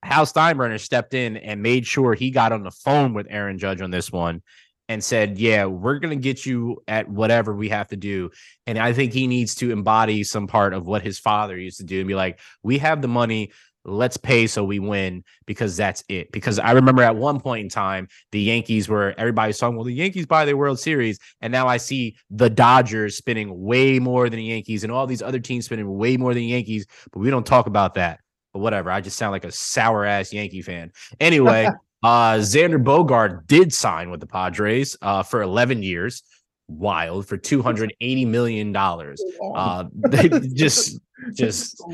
[0.04, 3.82] Hal Steinbrenner stepped in and made sure he got on the phone with Aaron Judge
[3.82, 4.42] on this one
[4.88, 8.32] and said, "Yeah, we're going to get you at whatever we have to do."
[8.66, 11.86] And I think he needs to embody some part of what his father used to
[11.86, 13.52] do and be like, "We have the money
[13.86, 16.32] let's pay so we win because that's it.
[16.32, 19.94] Because I remember at one point in time, the Yankees were everybody's talking, well, the
[19.94, 21.20] Yankees buy their World Series.
[21.42, 25.22] And now I see the Dodgers spending way more than the Yankees and all these
[25.22, 28.20] other teams spending way more than the Yankees, but we don't talk about that.
[28.54, 28.92] But whatever.
[28.92, 30.92] I just sound like a sour ass Yankee fan.
[31.20, 31.70] Anyway,
[32.04, 36.24] uh Xander Bogaerts did sign with the Padres uh for 11 years
[36.70, 39.22] wild for 280 million dollars
[39.56, 39.86] uh
[40.54, 41.00] just
[41.34, 41.82] just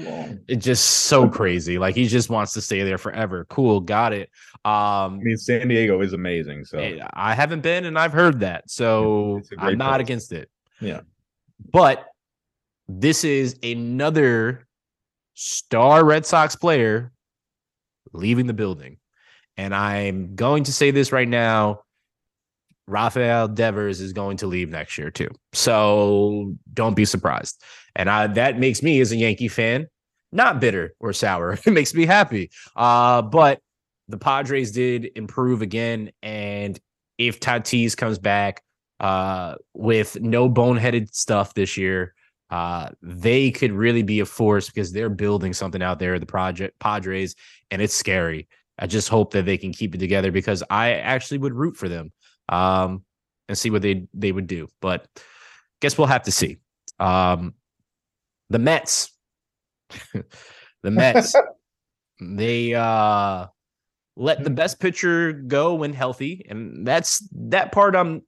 [0.47, 4.29] it's just so crazy like he just wants to stay there forever cool got it
[4.65, 6.79] um i mean san diego is amazing so
[7.13, 10.01] i haven't been and i've heard that so i'm not place.
[10.01, 10.49] against it
[10.79, 11.01] yeah
[11.71, 12.07] but
[12.87, 14.67] this is another
[15.33, 17.11] star red sox player
[18.13, 18.97] leaving the building.
[19.57, 21.81] And I'm going to say this right now.
[22.87, 25.29] Rafael Devers is going to leave next year too.
[25.53, 27.61] So don't be surprised.
[27.95, 29.87] And I, that makes me as a Yankee fan
[30.31, 31.57] not bitter or sour.
[31.65, 32.51] It makes me happy.
[32.75, 33.59] Uh, but
[34.07, 36.11] the Padres did improve again.
[36.21, 36.79] And
[37.17, 38.61] if Tatis comes back
[38.99, 42.13] uh, with no boneheaded stuff this year,
[42.51, 46.77] uh, they could really be a force because they're building something out there, the project
[46.79, 47.35] Padres,
[47.71, 48.47] and it's scary.
[48.77, 51.89] I just hope that they can keep it together because I actually would root for
[51.89, 52.11] them
[52.49, 53.03] um,
[53.47, 54.67] and see what they they would do.
[54.81, 55.07] But
[55.81, 56.57] guess we'll have to see.
[56.99, 57.53] Um,
[58.49, 59.11] the Mets,
[60.13, 61.35] the Mets,
[62.21, 63.47] they uh,
[64.15, 67.95] let the best pitcher go when healthy, and that's that part.
[67.95, 68.21] I'm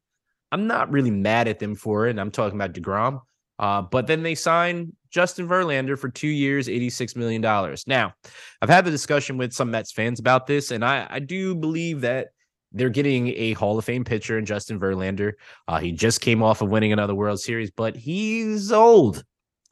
[0.51, 2.11] I'm not really mad at them for it.
[2.11, 3.21] And I'm talking about Degrom.
[3.59, 7.41] Uh, but then they signed Justin Verlander for two years, $86 million.
[7.87, 8.13] Now,
[8.61, 12.01] I've had the discussion with some Mets fans about this, and I, I do believe
[12.01, 12.27] that
[12.71, 15.33] they're getting a Hall of Fame pitcher in Justin Verlander.
[15.67, 19.23] Uh, he just came off of winning another World Series, but he's old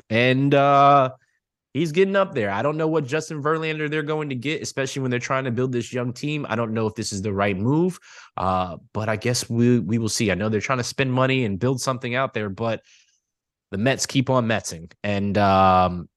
[0.10, 1.12] and uh,
[1.74, 2.52] he's getting up there.
[2.52, 5.52] I don't know what Justin Verlander they're going to get, especially when they're trying to
[5.52, 6.46] build this young team.
[6.50, 8.00] I don't know if this is the right move,
[8.38, 10.32] uh, but I guess we we will see.
[10.32, 12.82] I know they're trying to spend money and build something out there, but
[13.72, 16.08] the Mets keep on Metsing, and um,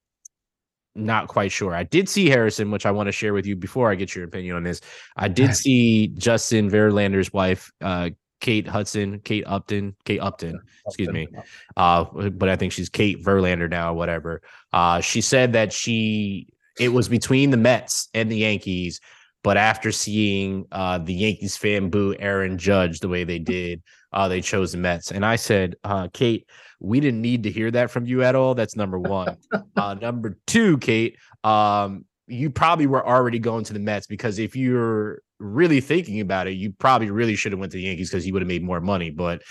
[0.95, 1.73] not quite sure.
[1.73, 4.25] I did see Harrison, which I want to share with you before I get your
[4.25, 4.81] opinion on this.
[5.15, 8.09] I did see Justin Verlander's wife, uh,
[8.39, 11.27] Kate Hudson, Kate Upton, Kate Upton, excuse me.
[11.75, 14.41] Uh, but I think she's Kate Verlander now, whatever.
[14.71, 16.47] Uh, she said that she
[16.79, 19.01] it was between the Mets and the Yankees,
[19.43, 23.83] but after seeing uh the Yankees fan boo Aaron Judge the way they did,
[24.13, 25.11] uh, they chose the Mets.
[25.11, 26.47] And I said, uh, Kate,
[26.79, 28.55] we didn't need to hear that from you at all.
[28.55, 29.37] That's number one.
[29.75, 34.55] uh, number two, Kate, um, you probably were already going to the Mets because if
[34.55, 38.25] you're really thinking about it, you probably really should have went to the Yankees because
[38.25, 39.09] you would have made more money.
[39.09, 39.41] But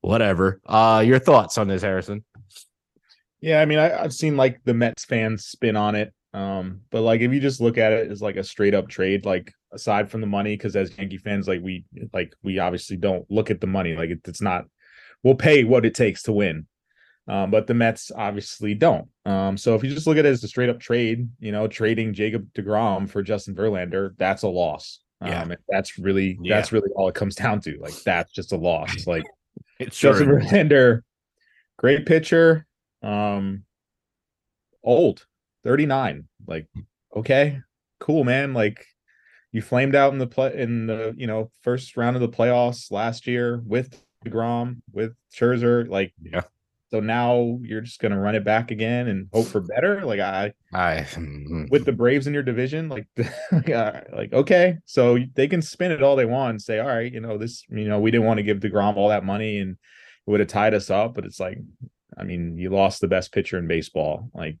[0.00, 0.60] whatever.
[0.66, 2.24] Uh, your thoughts on this, Harrison?
[3.40, 6.12] Yeah, I mean, I, have seen like the Mets fans spin on it.
[6.32, 9.24] Um, but like if you just look at it as like a straight up trade,
[9.24, 13.24] like aside from the money, because as Yankee fans, like we like we obviously don't
[13.30, 13.94] look at the money.
[13.94, 14.64] Like it, it's not
[15.24, 16.66] we'll pay what it takes to win.
[17.26, 19.08] Um, but the Mets obviously don't.
[19.24, 21.66] Um, so if you just look at it as a straight up trade, you know,
[21.66, 25.00] trading Jacob DeGrom for Justin Verlander, that's a loss.
[25.22, 25.56] Um, yeah.
[25.68, 26.56] that's really yeah.
[26.56, 27.78] that's really all it comes down to.
[27.80, 28.94] Like that's just a loss.
[29.06, 29.24] Like
[29.78, 31.00] it's Justin sure Verlander,
[31.78, 32.66] great pitcher,
[33.02, 33.64] um,
[34.82, 35.26] old,
[35.64, 36.28] 39.
[36.46, 36.66] Like,
[37.16, 37.60] okay,
[38.00, 38.52] cool, man.
[38.52, 38.84] Like
[39.50, 42.90] you flamed out in the play in the you know first round of the playoffs
[42.90, 45.88] last year with Degrom, with Scherzer.
[45.88, 46.42] Like, yeah,
[46.94, 50.04] so now you're just gonna run it back again and hope for better.
[50.04, 51.04] Like I, I
[51.68, 53.08] with the Braves in your division, like,
[53.50, 57.18] like okay, so they can spin it all they want and say, all right, you
[57.18, 60.30] know this, you know we didn't want to give Degrom all that money and it
[60.30, 61.58] would have tied us up, but it's like,
[62.16, 64.30] I mean, you lost the best pitcher in baseball.
[64.32, 64.58] Like,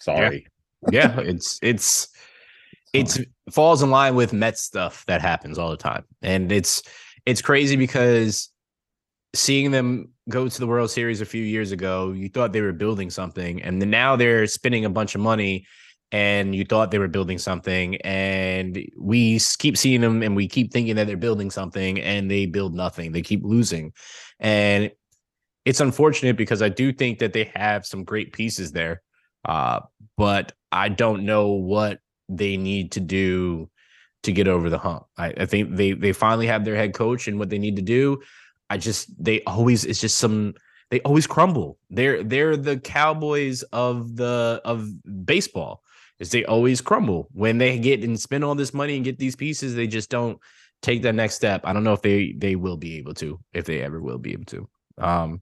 [0.00, 0.48] sorry.
[0.92, 2.08] Yeah, yeah it's it's
[2.92, 6.82] it's it falls in line with Mets stuff that happens all the time, and it's
[7.26, 8.50] it's crazy because
[9.34, 12.72] seeing them go to the World Series a few years ago, you thought they were
[12.72, 15.66] building something, and then now they're spending a bunch of money,
[16.12, 20.72] and you thought they were building something, and we keep seeing them, and we keep
[20.72, 23.12] thinking that they're building something, and they build nothing.
[23.12, 23.92] They keep losing,
[24.38, 24.90] and
[25.64, 29.02] it's unfortunate because I do think that they have some great pieces there,
[29.44, 29.80] uh,
[30.16, 33.70] but I don't know what they need to do
[34.22, 35.04] to get over the hump.
[35.16, 37.82] I, I think they they finally have their head coach and what they need to
[37.82, 38.20] do.
[38.68, 40.54] I just they always it's just some
[40.90, 41.78] they always crumble.
[41.88, 44.88] They're they're the Cowboys of the of
[45.24, 45.82] baseball.
[46.18, 49.36] Is they always crumble when they get and spend all this money and get these
[49.36, 49.74] pieces.
[49.74, 50.38] They just don't
[50.82, 51.62] take that next step.
[51.64, 54.32] I don't know if they they will be able to, if they ever will be
[54.32, 54.68] able to.
[54.98, 55.40] Um,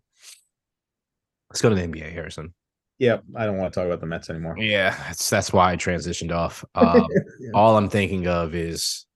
[1.51, 2.55] let's go to the NBA, Harrison.
[2.99, 4.57] Yeah, I don't want to talk about the Mets anymore.
[4.59, 6.65] Yeah, that's that's why I transitioned off.
[6.75, 7.07] Um,
[7.41, 7.51] yeah.
[7.55, 9.07] All I'm thinking of is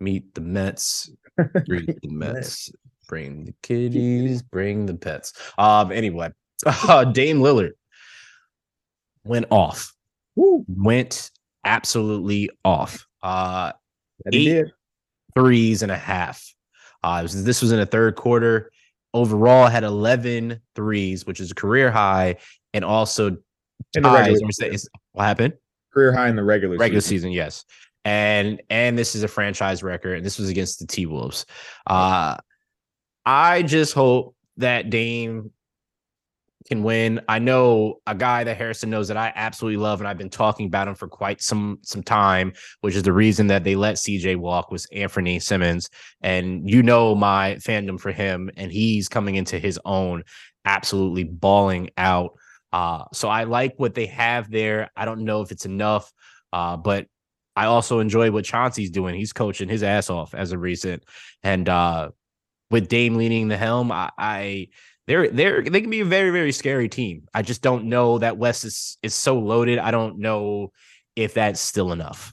[0.00, 1.10] meet the Mets,
[1.66, 2.70] greet the Mets,
[3.12, 5.34] Bring the kitties, bring the pets.
[5.58, 6.30] Um, anyway,
[6.64, 7.72] uh, Dame Lillard
[9.22, 9.92] went off.
[10.34, 10.64] Woo.
[10.66, 11.30] Went
[11.62, 13.06] absolutely off.
[13.22, 13.72] Uh,
[14.32, 14.64] eight
[15.34, 16.42] threes and a half.
[17.02, 18.70] Uh, was, this was in the third quarter.
[19.12, 22.36] Overall, had 11 threes, which is a career high,
[22.74, 23.36] and also
[23.94, 24.90] in the regular season.
[25.12, 25.54] What happened?
[25.92, 27.30] Career high in the regular regular season.
[27.30, 27.64] season yes.
[28.04, 31.46] And and this is a franchise record, and this was against the T Wolves.
[31.86, 32.36] Uh,
[33.24, 35.52] I just hope that Dame
[36.66, 37.20] can win.
[37.28, 40.66] I know a guy that Harrison knows that I absolutely love, and I've been talking
[40.66, 44.36] about him for quite some some time, which is the reason that they let CJ
[44.36, 45.88] walk was Anfernee Simons.
[46.22, 50.24] And you know my fandom for him, and he's coming into his own,
[50.64, 52.38] absolutely bawling out.
[52.72, 54.90] Uh, so I like what they have there.
[54.96, 56.10] I don't know if it's enough,
[56.52, 57.06] uh, but
[57.54, 59.14] I also enjoy what Chauncey's doing.
[59.14, 61.04] He's coaching his ass off as a recent,
[61.42, 62.10] and uh,
[62.70, 64.68] with Dame leading the helm, I, I
[65.06, 67.26] they're they're they can be a very very scary team.
[67.34, 69.78] I just don't know that West is is so loaded.
[69.78, 70.72] I don't know
[71.14, 72.32] if that's still enough.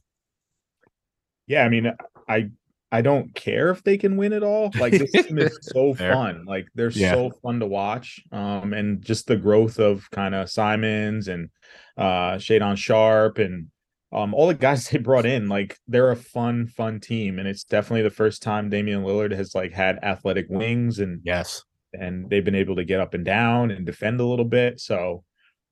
[1.47, 1.91] Yeah, I mean,
[2.27, 2.51] I
[2.91, 4.71] I don't care if they can win it all.
[4.79, 6.13] Like this team is so Fair.
[6.13, 6.45] fun.
[6.45, 7.13] Like they're yeah.
[7.13, 8.19] so fun to watch.
[8.31, 11.49] Um, and just the growth of kind of Simons and
[11.97, 13.67] uh Shaedon Sharpe and
[14.11, 17.37] um all the guys they brought in, like they're a fun, fun team.
[17.37, 21.63] And it's definitely the first time Damian Lillard has like had athletic wings and yes,
[21.93, 24.79] and they've been able to get up and down and defend a little bit.
[24.79, 25.23] So,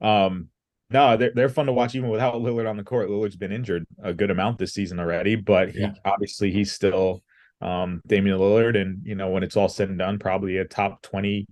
[0.02, 0.50] um,
[0.90, 3.10] no, they're they're fun to watch even without Lillard on the court.
[3.10, 5.94] Lillard's been injured a good amount this season already, but he yeah.
[6.06, 7.24] obviously he's still
[7.62, 11.02] um Damian Lillard, and you know when it's all said and done, probably a top
[11.02, 11.48] twenty,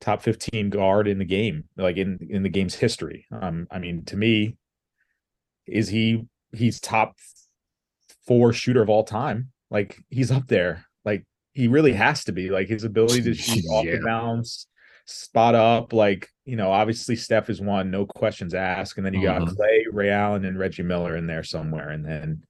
[0.00, 3.26] top fifteen guard in the game, like in in the game's history.
[3.32, 4.56] Um, I mean, to me,
[5.66, 7.16] is he he's top
[8.26, 9.52] four shooter of all time?
[9.70, 10.84] Like he's up there.
[11.04, 13.74] Like he really has to be like his ability to shoot yeah.
[13.74, 14.66] off the bounce,
[15.06, 15.92] spot up.
[15.92, 19.54] Like you know, obviously Steph is one, no questions asked, and then you got mm-hmm.
[19.54, 22.44] Clay, Ray Allen, and Reggie Miller in there somewhere, and then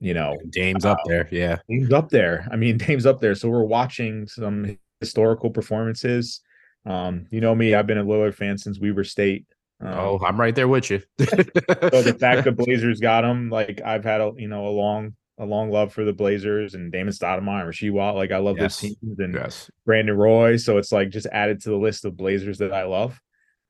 [0.00, 1.28] you know Dame's uh, up there.
[1.30, 2.48] Yeah, Dame's up there.
[2.50, 3.34] I mean, Dame's up there.
[3.34, 6.40] So we're watching some historical performances.
[6.84, 9.46] Um, you know me, I've been a Lillard fan since Weber State.
[9.80, 11.02] Um, oh, I'm right there with you.
[11.18, 15.14] so the fact the Blazers got him, like I've had a you know a long
[15.38, 18.14] a long love for the Blazers and Damon Stoudemire, Rasheed Watt.
[18.14, 18.80] Like I love yes.
[18.80, 19.70] those teams and yes.
[19.84, 20.56] Brandon Roy.
[20.56, 23.20] So it's like just added to the list of Blazers that I love.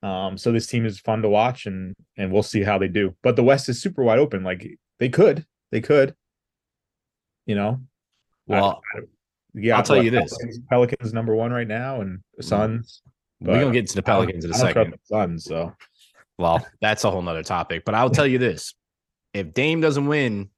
[0.02, 3.16] Um, so this team is fun to watch and and we'll see how they do.
[3.22, 4.44] But the West is super wide open.
[4.44, 6.14] Like they could, they could,
[7.46, 7.80] you know.
[8.46, 9.02] Well, I, I,
[9.54, 12.48] yeah, I'll tell you this: Pelicans, Pelicans, number one right now, and the mm-hmm.
[12.48, 13.02] Suns.
[13.40, 14.94] We're gonna get to the Pelicans in a second.
[15.04, 15.74] Suns, so
[16.38, 17.84] well, that's a whole nother topic.
[17.84, 18.74] But I'll tell you this:
[19.34, 20.50] if Dame doesn't win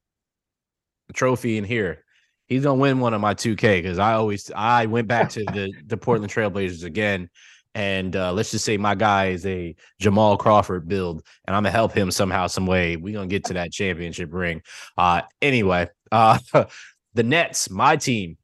[1.13, 2.05] trophy in here.
[2.47, 5.73] He's gonna win one of my 2K because I always I went back to the
[5.87, 7.31] the Portland Trailblazers again.
[7.75, 11.71] And uh, let's just say my guy is a Jamal Crawford build, and I'm gonna
[11.71, 12.97] help him somehow, some way.
[12.97, 14.63] We're gonna get to that championship ring.
[14.97, 16.39] Uh, anyway, uh,
[17.15, 18.37] the Nets, my team.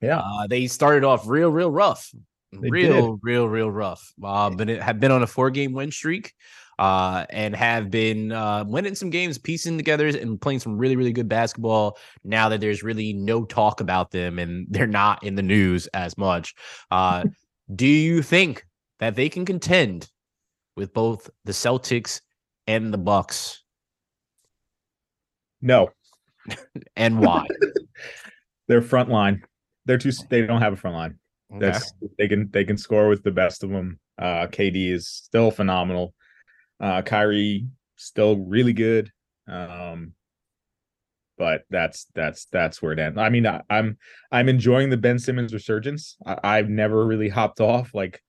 [0.00, 2.10] Yeah, uh, they started off real, real rough,
[2.52, 3.20] they real, did.
[3.22, 4.12] real, real rough.
[4.22, 6.32] Uh, but it had been on a four game win streak
[6.78, 11.12] uh, and have been uh, winning some games, piecing together and playing some really, really
[11.12, 15.42] good basketball now that there's really no talk about them and they're not in the
[15.42, 16.54] news as much.
[16.90, 17.24] Uh,
[17.74, 18.64] do you think
[19.00, 20.10] that they can contend
[20.76, 22.20] with both the Celtics
[22.66, 23.62] and the Bucks?
[25.62, 25.90] No.
[26.96, 27.46] and why?
[28.68, 29.42] Their front line.
[29.86, 31.18] They're too they don't have a front line.
[31.52, 31.60] Okay.
[31.60, 33.98] That's they can they can score with the best of them.
[34.18, 36.12] Uh KD is still phenomenal.
[36.80, 37.66] Uh, Kyrie
[37.96, 39.10] still really good.
[39.48, 40.12] Um,
[41.38, 43.18] but that's that's that's where it ends.
[43.18, 43.98] I mean, I, am I'm,
[44.32, 46.16] I'm enjoying the Ben Simmons resurgence.
[46.24, 47.94] I, have never really hopped off.
[47.94, 48.22] Like,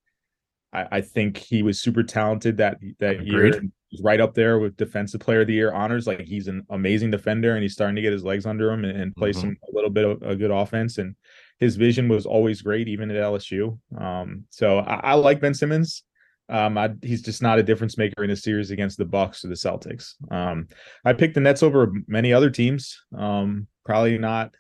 [0.74, 3.54] I, I think he was super talented that that Agreed.
[3.54, 3.62] year.
[3.90, 6.08] He's right up there with defensive player of the year honors.
[6.08, 9.00] Like he's an amazing defender, and he's starting to get his legs under him and,
[9.00, 9.40] and play mm-hmm.
[9.40, 10.98] some a little bit of a good offense.
[10.98, 11.16] And
[11.60, 13.80] his vision was always great, even at LSU.
[13.98, 16.04] Um, so I, I like Ben Simmons.
[16.50, 19.50] Um, I, he's just not a difference maker in a series against the Bucks or
[19.50, 20.14] the Celtics.
[20.32, 20.68] Um,
[21.04, 23.02] I picked the Nets over many other teams.
[23.18, 24.56] Um, probably not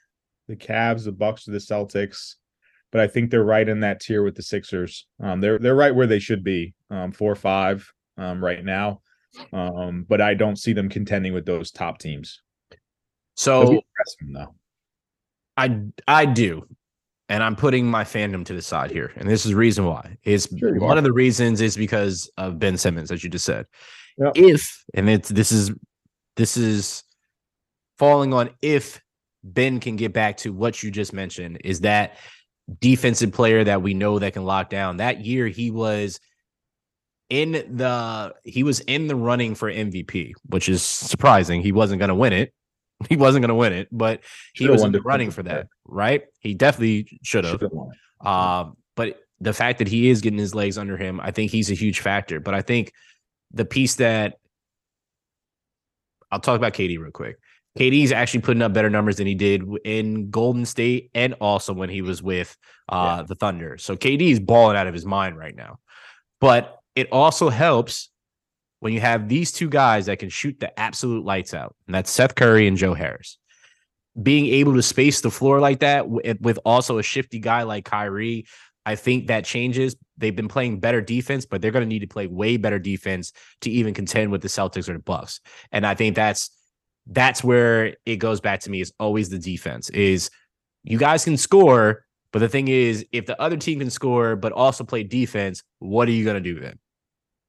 [0.47, 2.35] the Cavs, the Bucks, or the Celtics,
[2.91, 5.05] but I think they're right in that tier with the Sixers.
[5.21, 9.01] Um, they're they're right where they should be, um, four or five um, right now.
[9.53, 12.41] Um, but I don't see them contending with those top teams.
[13.35, 13.81] So,
[15.55, 16.67] I I do
[17.29, 19.11] and I'm putting my fandom to the side here.
[19.17, 20.17] And this is the reason why.
[20.23, 20.99] Is sure one are.
[20.99, 23.65] of the reasons is because of Ben Simmons, as you just said.
[24.17, 24.33] Yep.
[24.35, 25.71] If and it's this is
[26.35, 27.03] this is
[27.97, 29.01] falling on if
[29.43, 32.17] Ben can get back to what you just mentioned, is that
[32.79, 34.97] defensive player that we know that can lock down.
[34.97, 36.19] That year he was
[37.29, 41.61] in the he was in the running for MVP, which is surprising.
[41.61, 42.53] He wasn't going to win it,
[43.09, 44.21] He wasn't going to win it, but
[44.53, 46.23] he Should've was in the running for that, right?
[46.39, 47.61] He definitely should have.
[48.21, 51.69] Um, but the fact that he is getting his legs under him, I think he's
[51.69, 52.39] a huge factor.
[52.39, 52.91] But I think
[53.51, 54.39] the piece that
[56.31, 57.37] I'll talk about KD real quick.
[57.77, 61.89] KD's actually putting up better numbers than he did in Golden State and also when
[61.89, 62.57] he was with
[62.89, 63.25] uh, yeah.
[63.27, 63.77] the Thunder.
[63.77, 65.79] So KD is balling out of his mind right now.
[66.41, 68.09] But it also helps
[68.79, 72.11] when you have these two guys that can shoot the absolute lights out, and that's
[72.11, 73.37] Seth Curry and Joe Harris.
[74.21, 78.45] Being able to space the floor like that with, also a shifty guy like Kyrie,
[78.85, 79.95] I think that changes.
[80.17, 83.33] They've been playing better defense, but they're going to need to play way better defense
[83.61, 85.41] to even contend with the Celtics or the Bucks.
[85.71, 86.49] And I think that's
[87.07, 90.29] that's where it goes back to me is always the defense is
[90.83, 94.51] you guys can score, but the thing is if the other team can score but
[94.51, 96.79] also play defense, what are you going to do then?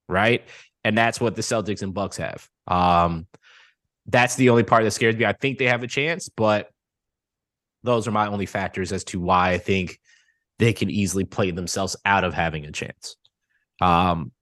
[0.09, 0.45] Right?
[0.85, 2.49] And that's what the Celtics and Bucks have.
[2.67, 3.27] Um,
[4.07, 5.25] that's the only part that scares me.
[5.25, 6.71] I think they have a chance, but
[7.83, 10.01] those are my only factors as to why I think
[10.59, 13.17] they can easily play themselves out of having a chance.
[13.81, 14.33] Um,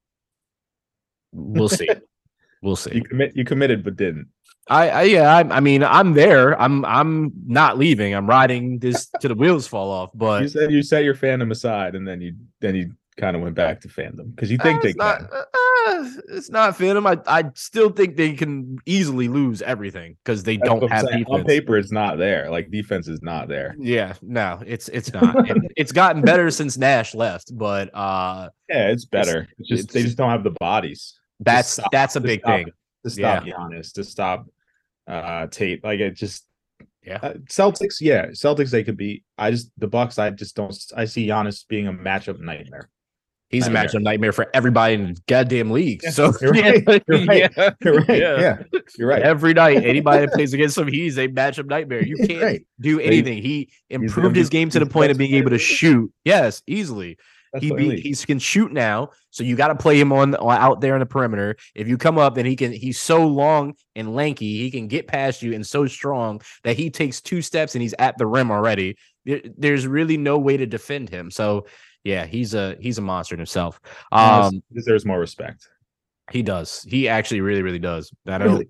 [1.33, 1.89] we'll see.
[2.63, 2.95] we'll see.
[2.95, 3.37] You commit.
[3.37, 4.29] You committed, but didn't.
[4.69, 5.37] I, I yeah.
[5.37, 6.61] I, I mean, I'm there.
[6.61, 8.15] I'm I'm not leaving.
[8.15, 10.11] I'm riding this to the wheels fall off.
[10.15, 13.43] But you said you set your fandom aside, and then you then you kind of
[13.43, 15.29] went back to fandom because you think uh, they it's not, can.
[15.33, 15.45] uh,
[15.89, 17.07] uh, it's not Phantom.
[17.07, 21.21] I, I still think they can easily lose everything because they That's don't have saying.
[21.25, 21.35] defense.
[21.41, 22.51] On paper, it's not there.
[22.51, 23.75] Like defense is not there.
[23.79, 25.35] Yeah, no, it's it's not.
[25.77, 29.49] It's gotten better since Nash left, but uh Yeah, it's better.
[29.59, 32.67] It's, just they just don't have the bodies that's stop- that's a big stop thing.
[33.05, 34.47] to stop Giannis, to stop
[35.07, 35.85] uh Tate.
[35.85, 36.47] Like it just
[37.05, 37.19] Yeah.
[37.23, 39.23] uh, Celtics, yeah, Celtics they could be.
[39.39, 40.19] I just the Bucks.
[40.19, 40.75] I just don't.
[40.97, 42.89] I see Giannis being a matchup nightmare.
[43.51, 44.01] He's a nightmare.
[44.01, 46.01] matchup nightmare for everybody in goddamn league.
[46.03, 48.09] Yeah, so you're right, yeah, you're right, yeah, You're right.
[48.19, 48.41] yeah.
[48.41, 48.63] Yeah,
[48.99, 49.23] you're right.
[49.23, 52.03] Every night, anybody that plays against him, he's a matchup nightmare.
[52.05, 52.67] You can't right.
[52.81, 53.39] do anything.
[53.43, 55.79] He improved his game to the point of being able to player in the league.
[55.79, 56.13] shoot.
[56.25, 57.17] Yes, easily.
[57.53, 60.59] That's he be, he can shoot now, so you got to play him on on-
[60.59, 61.57] out there in the perimeter.
[61.77, 65.07] If you come up and he can, he's so long and lanky, he can get
[65.07, 68.51] past you and so strong that he takes two steps and he's at the rim
[68.51, 68.97] already.
[69.25, 71.31] There- there's really no way to defend him.
[71.31, 71.67] So
[72.07, 73.81] yeah, he's a he's a monster in himself.
[74.13, 75.69] Um, deserves more respect.
[76.31, 76.87] he does.
[76.89, 78.13] He actually really really does.
[78.27, 78.53] I don't.
[78.53, 78.69] Really?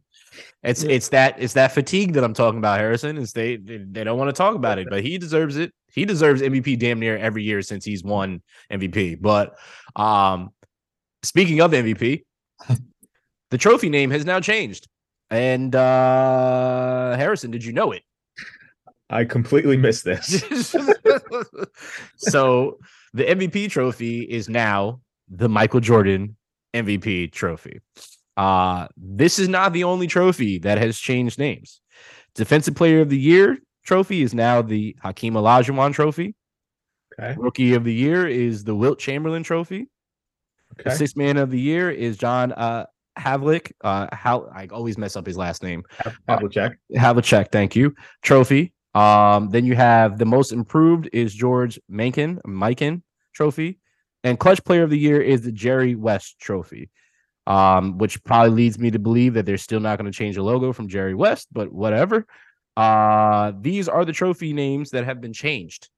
[0.62, 3.18] It's it's that it's that fatigue that I'm talking about, Harrison.
[3.18, 5.72] Is they they, they don't want to talk about it, but he deserves it.
[5.92, 9.20] He deserves MVP damn near every year since he's won MVP.
[9.20, 9.56] But
[9.96, 10.50] um
[11.22, 12.24] speaking of MVP,
[13.50, 14.88] the trophy name has now changed.
[15.30, 18.02] And uh Harrison, did you know it?
[19.08, 20.44] I completely missed this.
[22.16, 22.78] so
[23.16, 26.36] the MVP trophy is now the Michael Jordan
[26.74, 27.80] MVP trophy.
[28.36, 31.80] Uh, this is not the only trophy that has changed names.
[32.34, 33.56] Defensive Player of the Year
[33.86, 36.34] trophy is now the Hakeem Olajuwon trophy.
[37.18, 37.34] Okay.
[37.38, 39.88] Rookie of the Year is the Wilt Chamberlain trophy.
[40.76, 40.96] The Okay.
[40.96, 42.84] Sixth Man of the Year is John uh,
[43.18, 43.72] Havlicek.
[43.80, 45.84] Uh, how I always mess up his last name.
[46.28, 46.74] Havlicek.
[46.94, 47.94] Havlicek, thank you.
[48.20, 48.74] Trophy.
[48.94, 53.00] Um, then you have the most improved is George Mankin, Mikan
[53.36, 53.78] trophy,
[54.24, 56.90] and clutch player of the year is the Jerry West trophy.
[57.48, 60.42] Um, which probably leads me to believe that they're still not going to change the
[60.42, 62.26] logo from Jerry West, but whatever.
[62.76, 65.88] Uh, these are the trophy names that have been changed.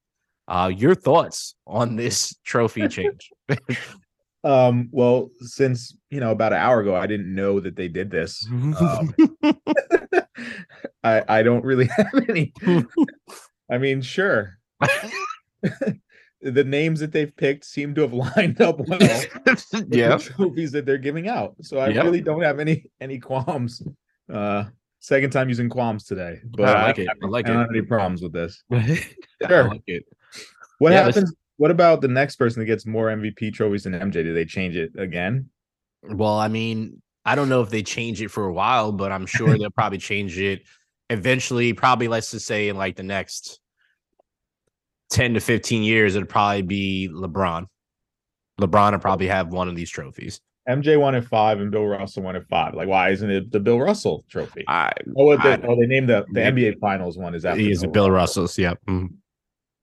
[0.47, 3.31] Uh, your thoughts on this trophy change?
[4.43, 8.09] Um, well, since you know about an hour ago, I didn't know that they did
[8.09, 8.47] this.
[8.49, 9.13] Um,
[11.03, 12.53] I I don't really have any.
[13.69, 14.57] I mean, sure.
[16.41, 20.15] The names that they've picked seem to have lined up well with yeah.
[20.17, 21.55] the trophies that they're giving out.
[21.61, 22.03] So I Yep.
[22.05, 23.81] really don't have any any qualms.
[24.31, 24.65] Uh
[25.01, 26.39] second time using qualms today.
[26.45, 27.07] But I like it.
[27.09, 27.61] I, I like I don't it.
[27.61, 28.63] have any problems with this.
[28.71, 28.99] I
[29.47, 29.69] Sure.
[29.69, 30.03] like it.
[30.79, 31.33] What Yeah, this- happens?
[31.57, 34.13] What about the next person that gets more MVP trophies than MJ?
[34.23, 35.49] Do they change it again?
[36.03, 39.25] Well, I mean, I don't know if they change it for a while, but I'm
[39.25, 40.61] sure they'll probably change it
[41.09, 41.73] eventually.
[41.73, 43.59] Probably, let's just say in like the next
[45.09, 47.65] 10 to 15 years, it'll probably be LeBron.
[48.61, 50.41] LeBron will probably have one of these trophies.
[50.67, 52.75] MJ won at five and Bill Russell won at five.
[52.75, 54.63] Like, why isn't it the Bill Russell trophy?
[54.67, 56.41] I Oh, what I- they, oh, they named the, the.
[56.41, 58.57] NBA Finals one is after he is a Bill Russell's.
[58.57, 58.79] Yep.
[58.87, 59.09] Mhm.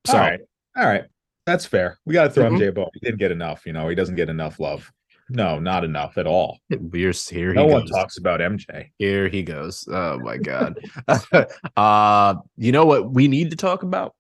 [0.07, 0.41] So All right,
[0.77, 1.05] all right,
[1.47, 1.99] that's fair.
[2.05, 2.59] We got to throw Mhm.
[2.61, 2.91] MJ a bone.
[2.95, 3.67] He didn't get enough.
[3.67, 4.93] You know, he doesn't get enough love.
[5.29, 6.61] No, not enough at all.
[6.71, 7.53] we're here.
[7.53, 7.91] No he one goes.
[7.91, 8.91] talks about MJ.
[8.99, 9.89] Here he goes.
[9.91, 10.79] Oh my god.
[11.77, 14.15] uh you know what we need to talk about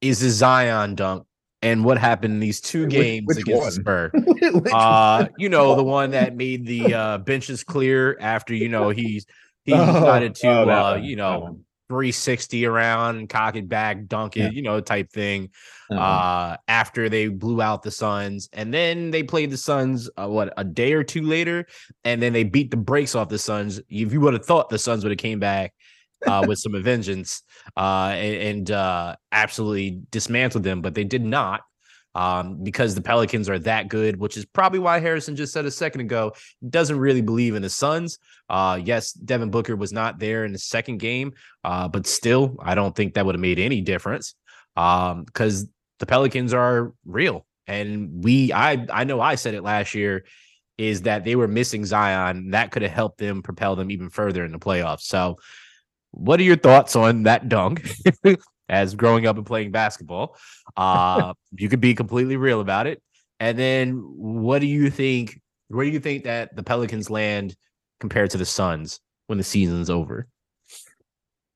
[0.00, 1.26] is the Zion dunk
[1.62, 4.12] and what happened in these two games which against the one?
[4.12, 4.70] Spur.
[4.72, 9.26] Uh you know the one that made the uh benches clear after you know he's
[9.64, 14.36] he Oh, decided to oh, uh one, you know 360 around cock it back dunk
[14.36, 14.48] it Yeah.
[14.50, 15.50] you know type thing
[15.90, 16.00] Uh-huh.
[16.00, 20.52] uh after they blew out the Suns and then they played the Suns uh, what
[20.56, 21.66] a day or two later
[22.04, 24.78] and then they beat the brakes off the Suns if you would have thought the
[24.78, 25.74] Suns would have came back
[26.26, 27.42] uh with some vengeance
[27.76, 31.62] uh and, uh absolutely dismantled them but they did not
[32.14, 35.70] um, because the Pelicans are that good, which is probably why Harrison just said a
[35.70, 36.32] second ago
[36.68, 38.18] doesn't really believe in the Suns.
[38.48, 41.32] Uh, yes, Devin Booker was not there in the second game,
[41.64, 44.34] uh, but still, I don't think that would have made any difference
[44.74, 45.68] because um,
[45.98, 47.46] the Pelicans are real.
[47.66, 50.24] And we, I, I know I said it last year,
[50.78, 52.50] is that they were missing Zion.
[52.50, 55.02] That could have helped them propel them even further in the playoffs.
[55.02, 55.38] So,
[56.10, 57.90] what are your thoughts on that dunk?
[58.70, 60.36] as growing up and playing basketball.
[60.76, 63.02] Uh, you could be completely real about it.
[63.40, 65.40] And then what do you think?
[65.68, 67.54] Where do you think that the Pelicans land
[67.98, 70.26] compared to the Suns when the season's over?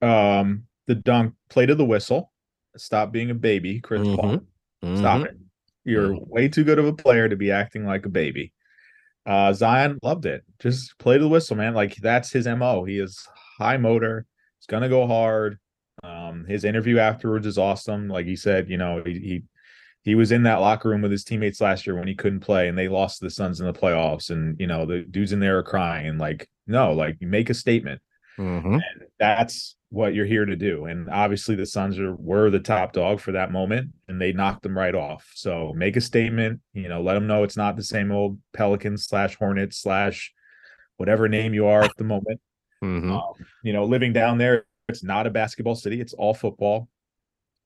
[0.03, 2.33] Um, the dunk play to the whistle.
[2.77, 4.17] Stop being a baby, Chris mm-hmm.
[4.17, 4.41] Paul.
[4.83, 4.97] Mm-hmm.
[4.97, 5.37] Stop it.
[5.85, 6.31] You're mm-hmm.
[6.31, 8.53] way too good of a player to be acting like a baby.
[9.27, 10.43] Uh, Zion loved it.
[10.59, 11.75] Just play to the whistle, man.
[11.75, 12.85] Like that's his mo.
[12.85, 13.27] He is
[13.59, 14.27] high motor.
[14.65, 15.59] He's gonna go hard.
[16.03, 18.09] Um, his interview afterwards is awesome.
[18.09, 19.43] Like he said, you know, he, he
[20.05, 22.69] he was in that locker room with his teammates last year when he couldn't play
[22.69, 24.31] and they lost to the Suns in the playoffs.
[24.31, 27.55] And you know, the dudes in there are crying and like, no, like make a
[27.55, 28.01] statement.
[28.39, 28.79] Mm-hmm.
[29.21, 30.87] that's what you're here to do.
[30.87, 34.63] And obviously the Suns are were the top dog for that moment and they knocked
[34.63, 35.31] them right off.
[35.35, 39.05] So make a statement, you know, let them know it's not the same old Pelicans
[39.05, 40.33] slash Hornets slash
[40.97, 42.41] whatever name you are at the moment.
[42.85, 43.13] Mm-hmm.
[43.13, 43.33] Um,
[43.63, 46.89] you know, living down there it's not a basketball city it's all football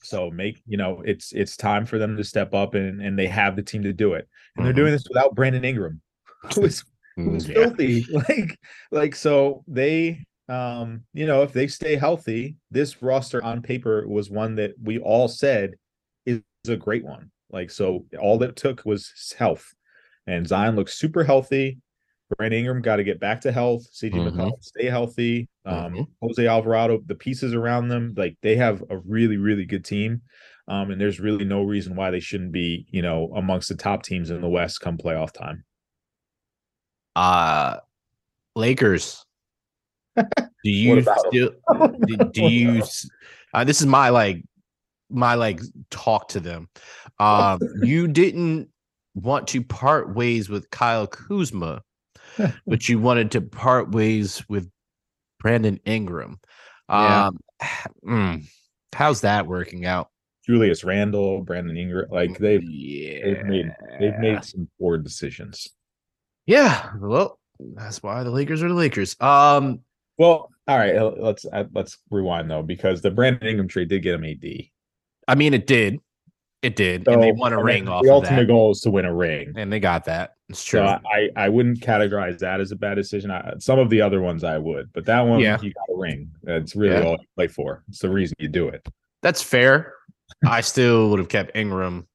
[0.03, 3.27] so make you know it's it's time for them to step up and and they
[3.27, 4.65] have the team to do it and mm-hmm.
[4.65, 6.01] they're doing this without brandon ingram
[6.55, 6.85] who is
[7.17, 7.55] who's mm, yeah.
[7.55, 8.59] filthy like
[8.93, 14.31] like so they um you know if they stay healthy this roster on paper was
[14.31, 15.75] one that we all said
[16.27, 19.75] is a great one like so all that took was health
[20.27, 21.79] and zion looks super healthy
[22.37, 23.87] Brandon Ingram got to get back to health.
[23.93, 24.39] CJ mm-hmm.
[24.39, 25.49] McCollum stay healthy.
[25.65, 26.03] Um, mm-hmm.
[26.23, 30.23] Jose Alvarado, the pieces around them, like they have a really, really good team.
[30.69, 34.03] Um, and there's really no reason why they shouldn't be, you know, amongst the top
[34.03, 35.65] teams in the West come playoff time.
[37.17, 37.79] Uh
[38.55, 39.25] Lakers.
[40.17, 40.25] Do
[40.65, 41.53] you still
[42.07, 42.83] do, do you
[43.55, 44.43] uh, this is my like
[45.09, 45.61] my like
[45.91, 46.69] talk to them.
[47.19, 48.69] Um you didn't
[49.15, 51.83] want to part ways with Kyle Kuzma
[52.67, 54.71] but you wanted to part ways with
[55.41, 56.39] Brandon Ingram.
[56.89, 57.27] Yeah.
[57.27, 57.39] Um,
[58.07, 58.49] mm,
[58.95, 60.09] how's that working out?
[60.49, 63.25] Julius Randle, Brandon Ingram, like they've yeah.
[63.25, 63.71] they've made
[64.01, 65.69] they've made some poor decisions.
[66.47, 67.39] Yeah, well,
[67.75, 69.15] that's why the Lakers are the Lakers.
[69.21, 69.81] Um,
[70.17, 74.15] well, all right, let's uh, let's rewind though because the Brandon Ingram trade did get
[74.15, 74.45] him AD.
[75.29, 75.99] I mean, it did.
[76.63, 78.03] It did, so, and they won a I ring mean, off.
[78.03, 80.33] The ultimate goal is to win a ring, and they got that.
[80.49, 80.81] It's true.
[80.81, 83.31] So I I wouldn't categorize that as a bad decision.
[83.31, 85.59] I, some of the other ones I would, but that one, yeah.
[85.61, 86.31] you got a ring.
[86.43, 87.03] That's really yeah.
[87.03, 87.85] all you play for.
[87.89, 88.87] It's the reason you do it.
[89.23, 89.95] That's fair.
[90.47, 92.07] I still would have kept Ingram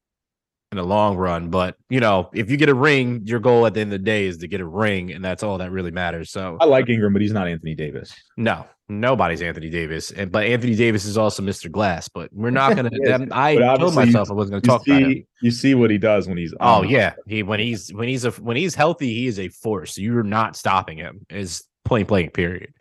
[0.72, 1.50] in the long run.
[1.50, 4.06] But you know, if you get a ring, your goal at the end of the
[4.06, 6.32] day is to get a ring, and that's all that really matters.
[6.32, 8.14] So I like Ingram, but he's not Anthony Davis.
[8.36, 8.66] No,
[9.00, 11.72] nobody's Anthony Davis, and but Anthony Davis is also Mr.
[11.72, 12.08] Glass.
[12.08, 12.90] But we're not gonna.
[13.32, 15.28] I told myself I wasn't gonna talk see, about him.
[15.42, 16.54] You see what he does when he's.
[16.60, 19.98] Oh yeah, he when he's when he's a when he's healthy, he is a force.
[19.98, 21.26] You're not stopping him.
[21.30, 22.34] Is point blank.
[22.34, 22.74] Period.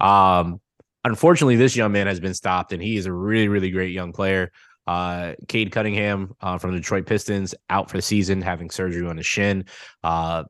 [0.00, 0.60] Um,
[1.04, 4.12] unfortunately, this young man has been stopped, and he is a really really great young
[4.12, 4.52] player.
[4.86, 9.18] Uh, Cade Cunningham uh, from the Detroit Pistons out for the season, having surgery on
[9.18, 9.66] his shin.
[10.02, 10.44] Uh,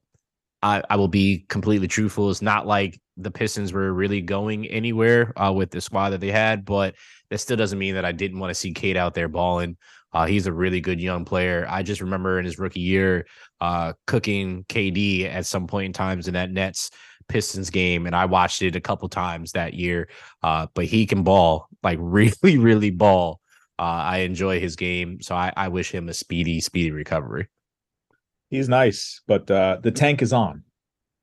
[0.63, 2.31] I, I will be completely truthful.
[2.31, 6.31] It's not like the Pistons were really going anywhere uh, with the squad that they
[6.31, 6.95] had, but
[7.31, 9.77] that still doesn't mean that I didn't want to see Cade out there balling.
[10.13, 11.67] Uh, he's a really good young player.
[11.69, 13.27] I just remember in his rookie year,
[13.61, 16.91] uh, cooking KD at some point in times in that Nets
[17.29, 20.09] Pistons game, and I watched it a couple times that year.
[20.43, 23.41] Uh, but he can ball, like really, really ball.
[23.79, 27.47] Uh, I enjoy his game, so I, I, wish him a speedy, speedy recovery.
[28.51, 30.65] He's nice, but uh, the tank is on.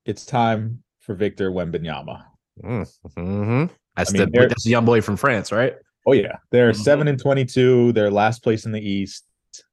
[0.05, 2.23] It's time for Victor Wembanyama.
[2.63, 3.65] Mm-hmm.
[3.95, 5.75] That's I mean, the that's the young boy from France, right?
[6.05, 6.81] Oh yeah, they're mm-hmm.
[6.81, 7.93] seven and twenty-two.
[7.93, 9.25] They're last place in the East.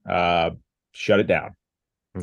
[0.09, 0.51] Uh,
[0.93, 1.55] shut it down.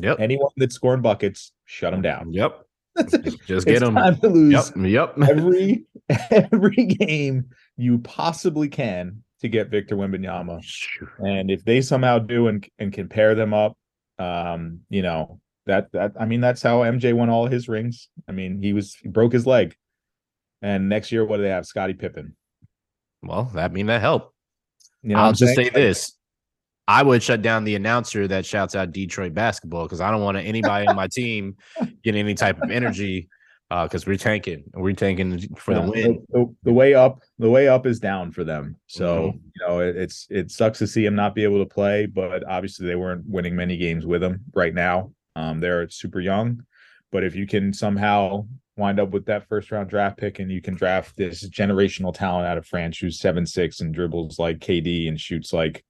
[0.00, 0.20] Yep.
[0.20, 2.32] Anyone that's scoring buckets, shut them down.
[2.32, 2.64] Yep.
[3.46, 3.94] Just get them.
[3.94, 4.72] Time to lose.
[4.76, 5.16] Yep.
[5.18, 5.28] Yep.
[5.28, 5.86] every
[6.30, 10.62] every game you possibly can to get Victor Wembanyama.
[11.18, 13.76] And if they somehow do and and can pair them up,
[14.18, 18.08] um, you know, that that I mean that's how MJ won all his rings.
[18.28, 19.74] I mean, he was he broke his leg.
[20.62, 21.64] And next year, what do they have?
[21.64, 22.36] Scottie Pippen.
[23.22, 24.34] Well, that mean that help.
[25.02, 25.68] You know I'll just saying?
[25.68, 26.12] say this.
[26.86, 30.36] I would shut down the announcer that shouts out Detroit basketball because I don't want
[30.36, 31.56] anybody on my team
[32.02, 33.28] getting any type of energy
[33.70, 34.64] because we're tanking.
[34.74, 35.92] We're tanking for the win.
[36.30, 38.76] The, the- the way up, the way up is down for them.
[38.86, 39.38] So Mm-hmm.
[39.54, 42.42] you know it, it's it sucks to see him not be able to play, but
[42.48, 45.12] obviously they weren't winning many games with him right now.
[45.40, 46.64] Um, they're super young,
[47.10, 48.46] but if you can somehow
[48.76, 52.46] wind up with that first round draft pick and you can draft this generational talent
[52.46, 55.84] out of France who's seven six and dribbles like KD and shoots like,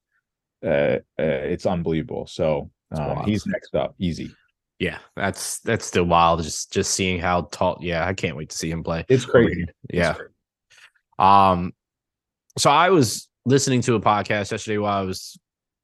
[0.65, 2.27] uh, uh it's unbelievable.
[2.27, 4.35] So um, he's next up, easy.
[4.79, 6.43] Yeah, that's that's still wild.
[6.43, 7.79] Just just seeing how tall.
[7.81, 9.05] Yeah, I can't wait to see him play.
[9.09, 9.67] It's crazy.
[9.89, 10.15] It's Yeah.
[10.15, 10.33] crazy.
[11.19, 11.73] Um,
[12.57, 15.39] so I was listening to a podcast yesterday while I was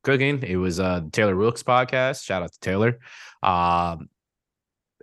[0.06, 0.42] cooking.
[0.42, 2.24] It was uh Taylor Wilkes podcast.
[2.24, 2.98] Shout out to Taylor.
[3.42, 4.08] Um,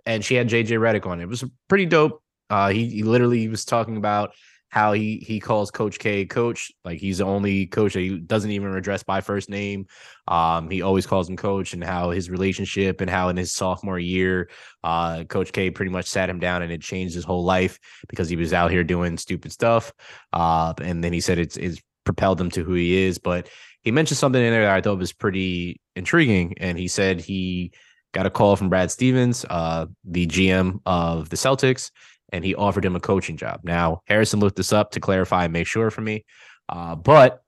[0.06, 1.20] and she had JJ Redick on.
[1.20, 2.22] It was pretty dope.
[2.50, 4.34] Uh, he, he literally was talking about
[4.70, 6.72] how he he calls Coach K coach.
[6.84, 9.86] Like he's the only coach that he doesn't even address by first name.
[10.26, 14.00] Um, he always calls him coach, and how his relationship and how in his sophomore
[14.00, 14.50] year,
[14.82, 17.78] uh, Coach K pretty much sat him down and it changed his whole life
[18.08, 19.92] because he was out here doing stupid stuff.
[20.32, 23.18] Uh, and then he said it's it's propelled him to who he is.
[23.18, 23.48] But
[23.84, 27.72] he mentioned something in there that I thought was pretty intriguing, and he said he
[28.12, 31.90] got a call from Brad Stevens, uh, the GM of the Celtics,
[32.32, 33.60] and he offered him a coaching job.
[33.62, 36.24] Now, Harrison looked this up to clarify and make sure for me.
[36.68, 37.42] Uh, but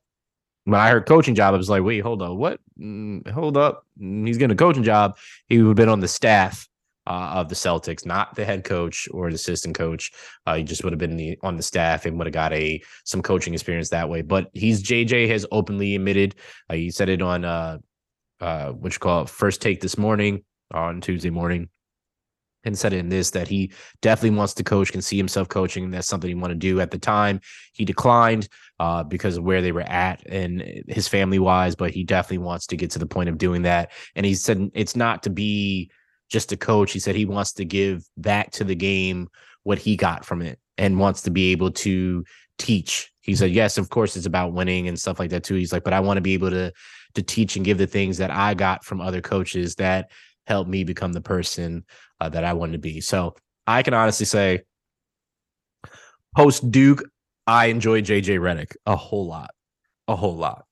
[0.64, 2.60] when I heard coaching job, I was like, wait, hold on, what?
[2.78, 3.86] Mm, hold up.
[4.00, 5.16] Mm, He's getting a coaching job.
[5.48, 6.68] He would have been on the staff
[7.06, 10.12] uh, of the Celtics, not the head coach or the assistant coach.
[10.46, 12.82] Uh, he just would have been the, on the staff and would have got a
[13.04, 14.22] some coaching experience that way.
[14.22, 16.34] But he's JJ has openly admitted.
[16.68, 17.78] Uh, he said it on uh,
[18.40, 21.68] uh, what you call it, first take this morning on Tuesday morning
[22.64, 23.72] and said in this that he
[24.02, 25.90] definitely wants to coach, can see himself coaching.
[25.90, 27.40] That's something he wanted to do at the time.
[27.72, 28.48] He declined
[28.80, 32.66] uh, because of where they were at and his family wise, but he definitely wants
[32.66, 33.92] to get to the point of doing that.
[34.16, 35.90] And he said it's not to be
[36.28, 36.92] just a coach.
[36.92, 39.28] He said he wants to give back to the game
[39.62, 42.24] what he got from it and wants to be able to
[42.58, 43.12] teach.
[43.20, 45.54] He said, yes, of course, it's about winning and stuff like that too.
[45.54, 46.72] He's like, but I want to be able to
[47.14, 50.10] to teach and give the things that I got from other coaches that
[50.46, 51.84] helped me become the person
[52.20, 53.00] uh, that I wanted to be.
[53.00, 53.34] So
[53.66, 54.60] I can honestly say,
[56.36, 57.02] post Duke,
[57.46, 59.50] I enjoyed JJ Redick a whole lot,
[60.06, 60.66] a whole lot.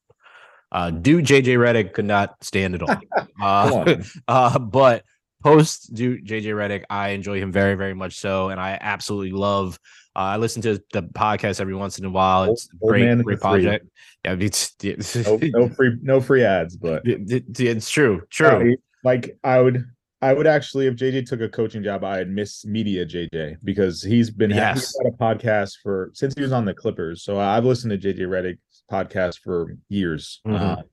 [0.70, 2.96] Uh, Duke JJ Redick could not stand it all.
[3.42, 3.96] Uh,
[4.28, 5.04] uh, but
[5.44, 9.78] post JJ Redick, I enjoy him very, very much so, and I absolutely love.
[10.16, 12.44] Uh, I listen to the podcast every once in a while.
[12.44, 13.86] It's a Old great, great project.
[14.24, 18.76] Yeah, it's it's, No, no free, no free ads, but it- it- it's true, true.
[19.04, 19.84] Like I would,
[20.22, 24.30] I would actually, if JJ took a coaching job, I'd miss media JJ because he's
[24.30, 24.76] been Yes.
[24.80, 27.22] he's had a podcast for since he was on the Clippers.
[27.22, 30.60] So I've listened to JJ Redick's podcast for years, Mhm.
[30.60, 30.84] Um,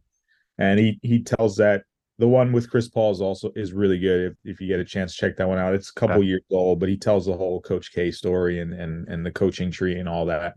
[0.57, 1.83] and he he tells that
[2.19, 4.31] the one with Chris Paul is also is really good.
[4.31, 5.73] If, if you get a chance, check that one out.
[5.73, 9.07] It's a couple years old, but he tells the whole Coach K story and and
[9.07, 10.53] and the coaching tree and all that.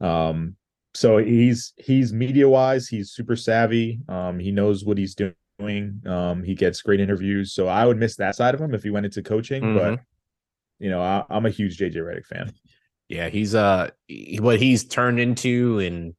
[0.00, 0.56] Um,
[0.94, 4.00] so he's he's media wise, he's super savvy.
[4.08, 6.00] Um, he knows what he's doing.
[6.06, 7.52] Um, he gets great interviews.
[7.52, 9.62] So I would miss that side of him if he went into coaching.
[9.62, 9.74] Mhm.
[9.76, 10.00] But
[10.78, 12.52] you know, I, I'm a huge JJ Redick fan.
[13.08, 16.14] Yeah, he's uh he- what he's turned into and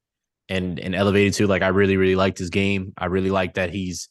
[0.49, 1.47] and and elevated to.
[1.47, 2.93] Like I really really liked his game.
[2.97, 4.09] I really like that he's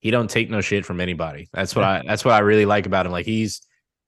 [0.00, 1.48] he don't take no shit from anybody.
[1.52, 3.12] That's what I that's what I really like about him.
[3.12, 3.60] Like he's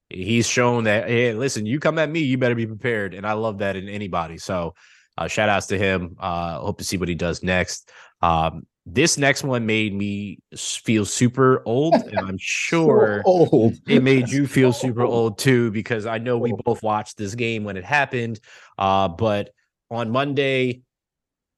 [0.09, 3.33] he's shown that hey, listen, you come at me, you better be prepared, and I
[3.33, 4.39] love that in anybody.
[4.39, 4.75] So
[5.19, 6.17] uh, shout outs to him.
[6.19, 7.91] Uh, hope to see what he does next.
[8.23, 13.75] Um, this next one made me feel super old, and I'm sure So old.
[13.87, 17.63] it made you feel super old too because I know we both watched this game
[17.65, 18.41] when it happened.
[18.79, 19.51] Uh, but
[19.91, 20.81] on Monday,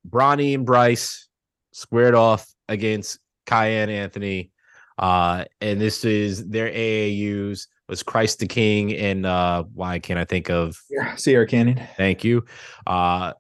[0.09, 1.29] Bronny and Bryce
[1.73, 4.51] squared off against Kiyan Anthony.
[4.97, 10.25] Uh, and this is their AAUs was Christ the King and uh why can't I
[10.25, 11.83] think of Yeah, Sierra Canyon.
[11.97, 12.45] Thank you.
[12.87, 13.33] Uh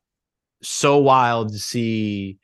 [0.62, 2.38] so wild to see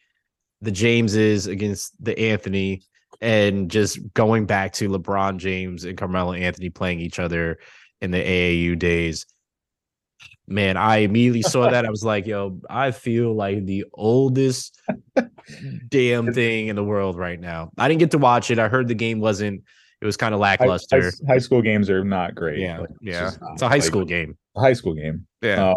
[0.61, 2.83] the Jameses against the Anthony
[3.21, 7.59] and just going back to LeBron James and Carmelo Anthony playing each other
[8.01, 9.27] in the AAU days.
[10.51, 11.87] Man, I immediately saw that.
[11.87, 14.81] I was like, yo, I feel like the oldest
[15.89, 17.71] damn thing in the world right now.
[17.79, 18.59] I didn't get to watch it.
[18.59, 19.63] I heard the game wasn't,
[20.01, 21.03] it was kind of lackluster.
[21.03, 22.59] high- high school games are not great.
[22.59, 23.21] yeah, Like, it's yeah.
[23.21, 23.53] just not.
[23.53, 24.37] It's a high Like, school game.
[24.57, 25.27] high school game.
[25.41, 25.71] Yeah.
[25.71, 25.75] Uh,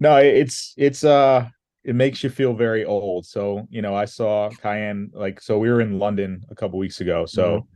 [0.00, 1.46] no, it's it's uh
[1.84, 3.26] it makes you feel very old.
[3.26, 7.00] So, you know, I saw Kiyan like so we were in London a couple weeks
[7.00, 7.26] ago.
[7.26, 7.66] So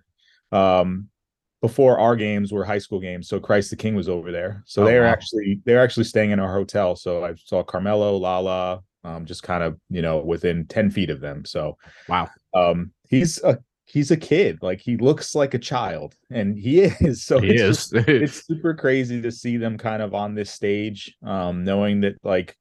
[0.53, 0.57] Mm-hmm.
[0.57, 1.09] um
[1.65, 3.27] before our games were high school games.
[3.27, 4.63] So Christ the King was over there.
[4.67, 5.09] So Oh, they're wow.
[5.17, 6.95] actually they're actually staying in our hotel.
[6.95, 11.21] So I saw Carmelo, Lala, um, just kind of, you know, within 10 feet of
[11.21, 11.47] them.
[11.47, 12.29] So Wow.
[12.53, 14.59] um he's a he's a kid.
[14.61, 17.25] Like he looks like a child, and he is.
[17.25, 17.89] So he it's is.
[17.91, 22.17] just- it's super crazy to see them kind of on this stage, um, knowing that
[22.23, 22.55] like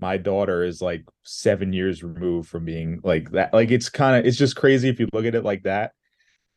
[0.00, 3.52] my daughter is like seven years removed from being like that.
[3.52, 5.92] Like it's kind of it's just crazy if you look at it like that.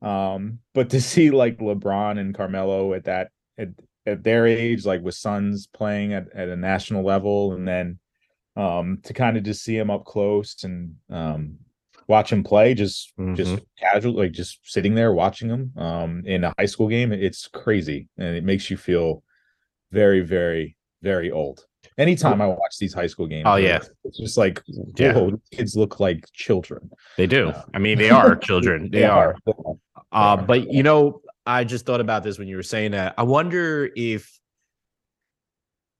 [0.01, 3.69] Um, but to see like LeBron and Carmelo at that at,
[4.05, 7.99] at their age, like with sons playing at, at a national level, and then
[8.55, 11.55] um to kind of just see him up close and um
[12.07, 16.51] watch him play just just casual like just sitting there watching him um in a
[16.57, 19.21] high school game it's crazy and it makes you feel
[19.91, 21.63] very very very old
[21.99, 23.79] anytime i watch these high school games Oh, yeah.
[24.03, 24.59] it's just like
[24.97, 25.13] Yeah.
[25.13, 27.53] whoa, kids look like children They do.
[27.75, 28.89] I mean, they are children.
[28.91, 29.35] They are.
[30.11, 33.13] Uh, but you know, I just thought about this when you were saying that.
[33.17, 34.39] I wonder if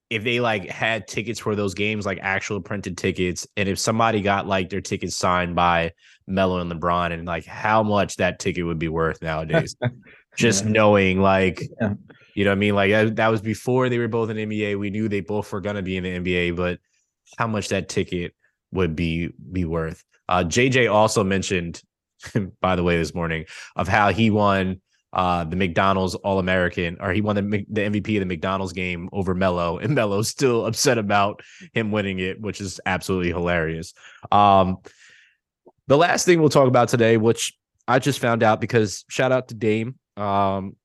[0.10, 4.22] if they like had tickets for those games, like actual printed tickets, and if somebody
[4.22, 5.92] got like their tickets signed by
[6.28, 9.76] Melo and LeBron, and like how much that ticket would be worth nowadays.
[10.38, 10.72] just Yeah.
[10.72, 11.94] knowing, like, Yeah.
[12.34, 14.46] you know, what I mean, like that, that was before they were both in the
[14.46, 14.80] NBA.
[14.80, 16.80] We knew they both were gonna be in the NBA, but
[17.38, 18.34] how much that ticket
[18.72, 20.04] would be be worth.
[20.28, 21.82] Uh, JJ also mentioned,
[22.62, 24.82] by the way, this morning of how he won
[25.14, 29.10] uh, the McDonald's All American, or he won the, the MVP of the McDonald's game
[29.12, 31.42] over Melo, and Melo's still upset about
[31.74, 33.94] him winning it, which is absolutely hilarious.
[34.32, 34.78] Um,
[35.88, 37.54] the last thing we'll talk about today, which
[37.88, 39.96] I just found out because shout out to Dame.
[40.16, 40.76] Um,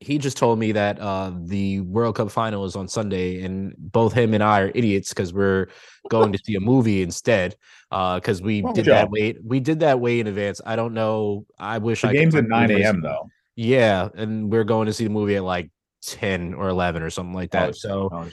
[0.00, 4.12] he just told me that uh, the World Cup final is on Sunday, and both
[4.12, 5.68] him and I are idiots because we're
[6.10, 7.54] going to see a movie instead.
[7.92, 10.60] Because we Wrong did that way, we did that way in advance.
[10.64, 11.46] I don't know.
[11.58, 14.92] I wish the I could game's at 9 a.m though Yeah, and we're going to
[14.92, 15.70] see the movie at like
[16.02, 17.68] ten or eleven or something like that.
[17.68, 18.28] Oh, so oh,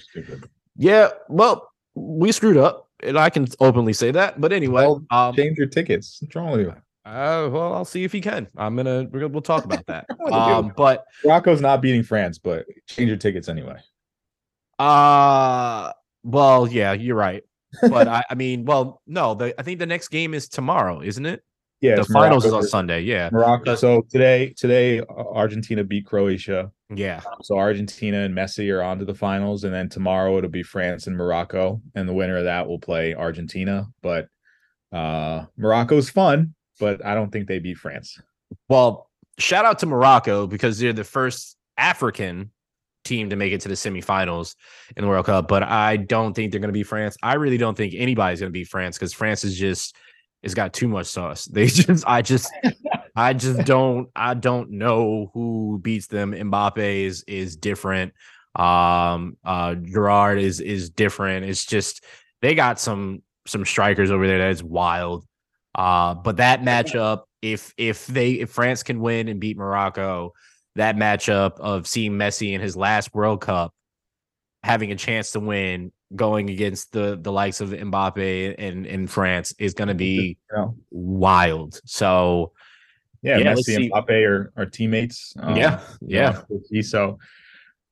[0.78, 4.40] yeah, well, we screwed up, and I can openly say that.
[4.40, 6.76] But anyway, Well, um, change your tickets what's wrong with you
[7.06, 8.48] uh, well, I'll see if he can.
[8.56, 10.06] I'm gonna we're gonna we'll talk about that.
[10.18, 13.80] What are you um, but morocco's not beating france but change your tickets anyway
[14.80, 15.92] uh,
[16.24, 17.44] well, yeah, you're right.
[17.82, 21.26] But I, I mean, well, no, the I think the next game is tomorrow, isn't
[21.26, 21.44] it?
[21.82, 23.02] yeah the finals is on Sunday.
[23.02, 23.76] Yeah, Morocco.
[23.76, 26.72] So today, today, Argentina beat Croatia.
[26.94, 27.22] yeah.
[27.42, 31.08] So Argentina and Messi are on to the finals, and then tomorrow it'll be France
[31.08, 33.88] and Morocco, and the winner of that will play Argentina.
[34.02, 34.28] But
[34.92, 38.20] uh Morocco's fun, but I don't think they beat France.
[38.68, 42.52] Well, shout out to Morocco because they're the first African
[43.10, 44.56] team to make it to the semifinals
[44.96, 45.48] in the World Cup.
[45.48, 47.18] But I don't think they're going to be France.
[47.22, 49.96] I really don't think anybody's going to be France because France is just
[50.42, 51.48] it's got too much sauce.
[51.52, 52.52] They just, I just,
[53.16, 56.32] I just don't, I don't know who beats them.
[56.32, 58.14] Mbappe is is different.
[58.56, 61.46] Um, uh, Giroud is is different.
[61.46, 62.04] It's just
[62.42, 65.26] they got some some strikers over there that is wild.
[65.76, 70.34] Uh, but that matchup, if if they if France can win and beat Morocco,
[70.80, 73.74] that matchup of seeing Messi in his last World Cup
[74.64, 79.54] having a chance to win going against the the likes of Mbappe and in France
[79.60, 80.76] is going to be know?
[80.90, 81.80] wild.
[81.86, 82.54] So
[83.22, 85.34] Yeah, Yeah, Messi and Mbappe are, are teammates.
[85.40, 86.42] um, yeah, yeah,
[86.82, 87.20] so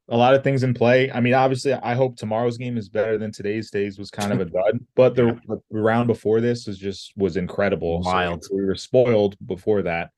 [0.09, 1.11] a lot of things in play.
[1.11, 3.69] I mean, obviously, I hope tomorrow's game is better than today's.
[3.69, 7.35] Today's was kind of a dud, but the, the round before this was just was
[7.35, 8.01] incredible.
[8.03, 8.45] So Wild.
[8.51, 10.11] we were spoiled before that.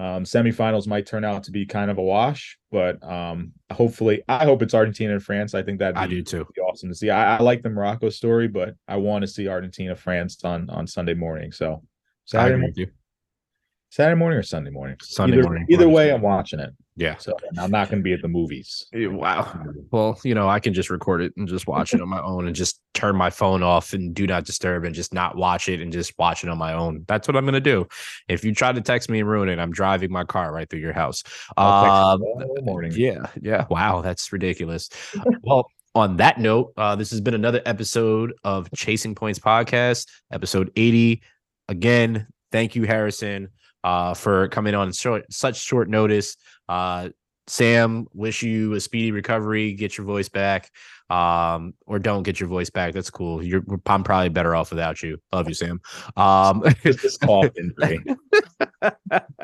[0.00, 4.46] Um, semifinals might turn out to be kind of a wash, but um, hopefully, I
[4.46, 5.52] hope it's Argentina and France.
[5.54, 6.46] I think that'd I do too.
[6.54, 7.10] be awesome to see.
[7.10, 10.86] I, I like the Morocco story, but I want to see Argentina France on on
[10.86, 11.52] Sunday morning.
[11.52, 11.82] So
[12.24, 12.86] Saturday, you.
[13.90, 14.96] Saturday morning or Sunday morning.
[15.02, 16.70] Sunday either, morning, Either way, I'm watching it.
[17.00, 17.16] Yeah.
[17.16, 18.86] So and I'm not going to be at the movies.
[18.92, 19.64] Eh, Wow.
[19.90, 22.46] Well, you know, I can just record it and just watch it on my own
[22.46, 25.80] and just turn my phone off and do not disturb and just not watch it
[25.80, 27.04] and just watch it on my own.
[27.08, 27.88] That's what I'm going to do.
[28.28, 30.80] If you try to text me and ruin it, I'm driving my car right through
[30.80, 31.22] your house.
[31.56, 32.92] Um, you morning.
[32.94, 33.26] yeah.
[33.40, 33.64] Yeah.
[33.70, 34.02] Wow.
[34.02, 34.90] That's ridiculous.
[35.42, 40.70] well, on that note, uh, this has been another episode of Chasing Points Podcast, episode
[40.76, 41.22] 80.
[41.68, 43.48] Again, thank you, Harrison,
[43.84, 46.36] uh, for coming on short, such short notice.
[46.68, 47.10] Uh,
[47.46, 49.72] Sam, wish you a speedy recovery.
[49.72, 50.70] Get your voice back,
[51.08, 52.94] um, or don't get your voice back.
[52.94, 53.42] That's cool.
[53.42, 55.18] You're, I'm probably better off without you.
[55.32, 55.80] Love you, Sam.
[56.16, 58.04] Um, a soft injury.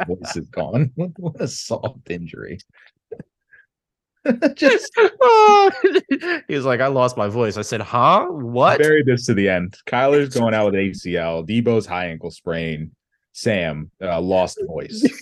[0.07, 0.93] Voice is gone.
[0.97, 2.59] What a soft injury.
[4.55, 4.93] Just
[6.49, 7.57] he was like, I lost my voice.
[7.57, 8.27] I said, huh?
[8.27, 8.79] What?
[8.79, 9.77] bury this to the end.
[9.87, 11.47] Kyler's going out with ACL.
[11.47, 12.91] Deebo's high ankle sprain.
[13.37, 15.07] Sam uh, lost voice.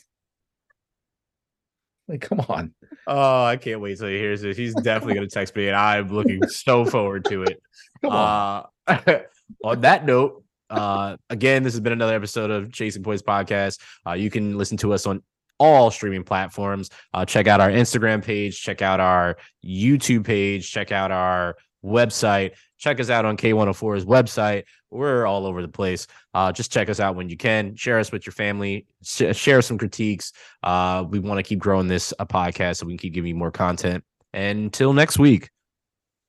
[2.08, 2.72] like, come on.
[3.08, 4.56] Oh, I can't wait till he hears this.
[4.56, 7.60] He's definitely going to text me, and I'm looking so forward to it.
[8.02, 8.66] Come on.
[8.86, 9.18] Uh,
[9.64, 13.80] on that note, Uh, again, this has been another episode of Chasing Points podcast.
[14.06, 15.20] Uh, you can listen to us on
[15.58, 16.90] all streaming platforms.
[17.12, 22.52] Uh, check out our Instagram page, check out our YouTube page, check out our website.
[22.78, 24.65] Check us out on K104's website.
[24.90, 26.06] We're all over the place.
[26.32, 27.74] Uh, just check us out when you can.
[27.77, 28.86] Share us with your family.
[29.02, 30.32] Sh- share some critiques.
[30.62, 33.35] Uh, we want to keep growing this a podcast so we can keep giving you
[33.35, 34.05] more content.
[34.32, 35.51] And until next week,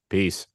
[0.10, 0.48] peace.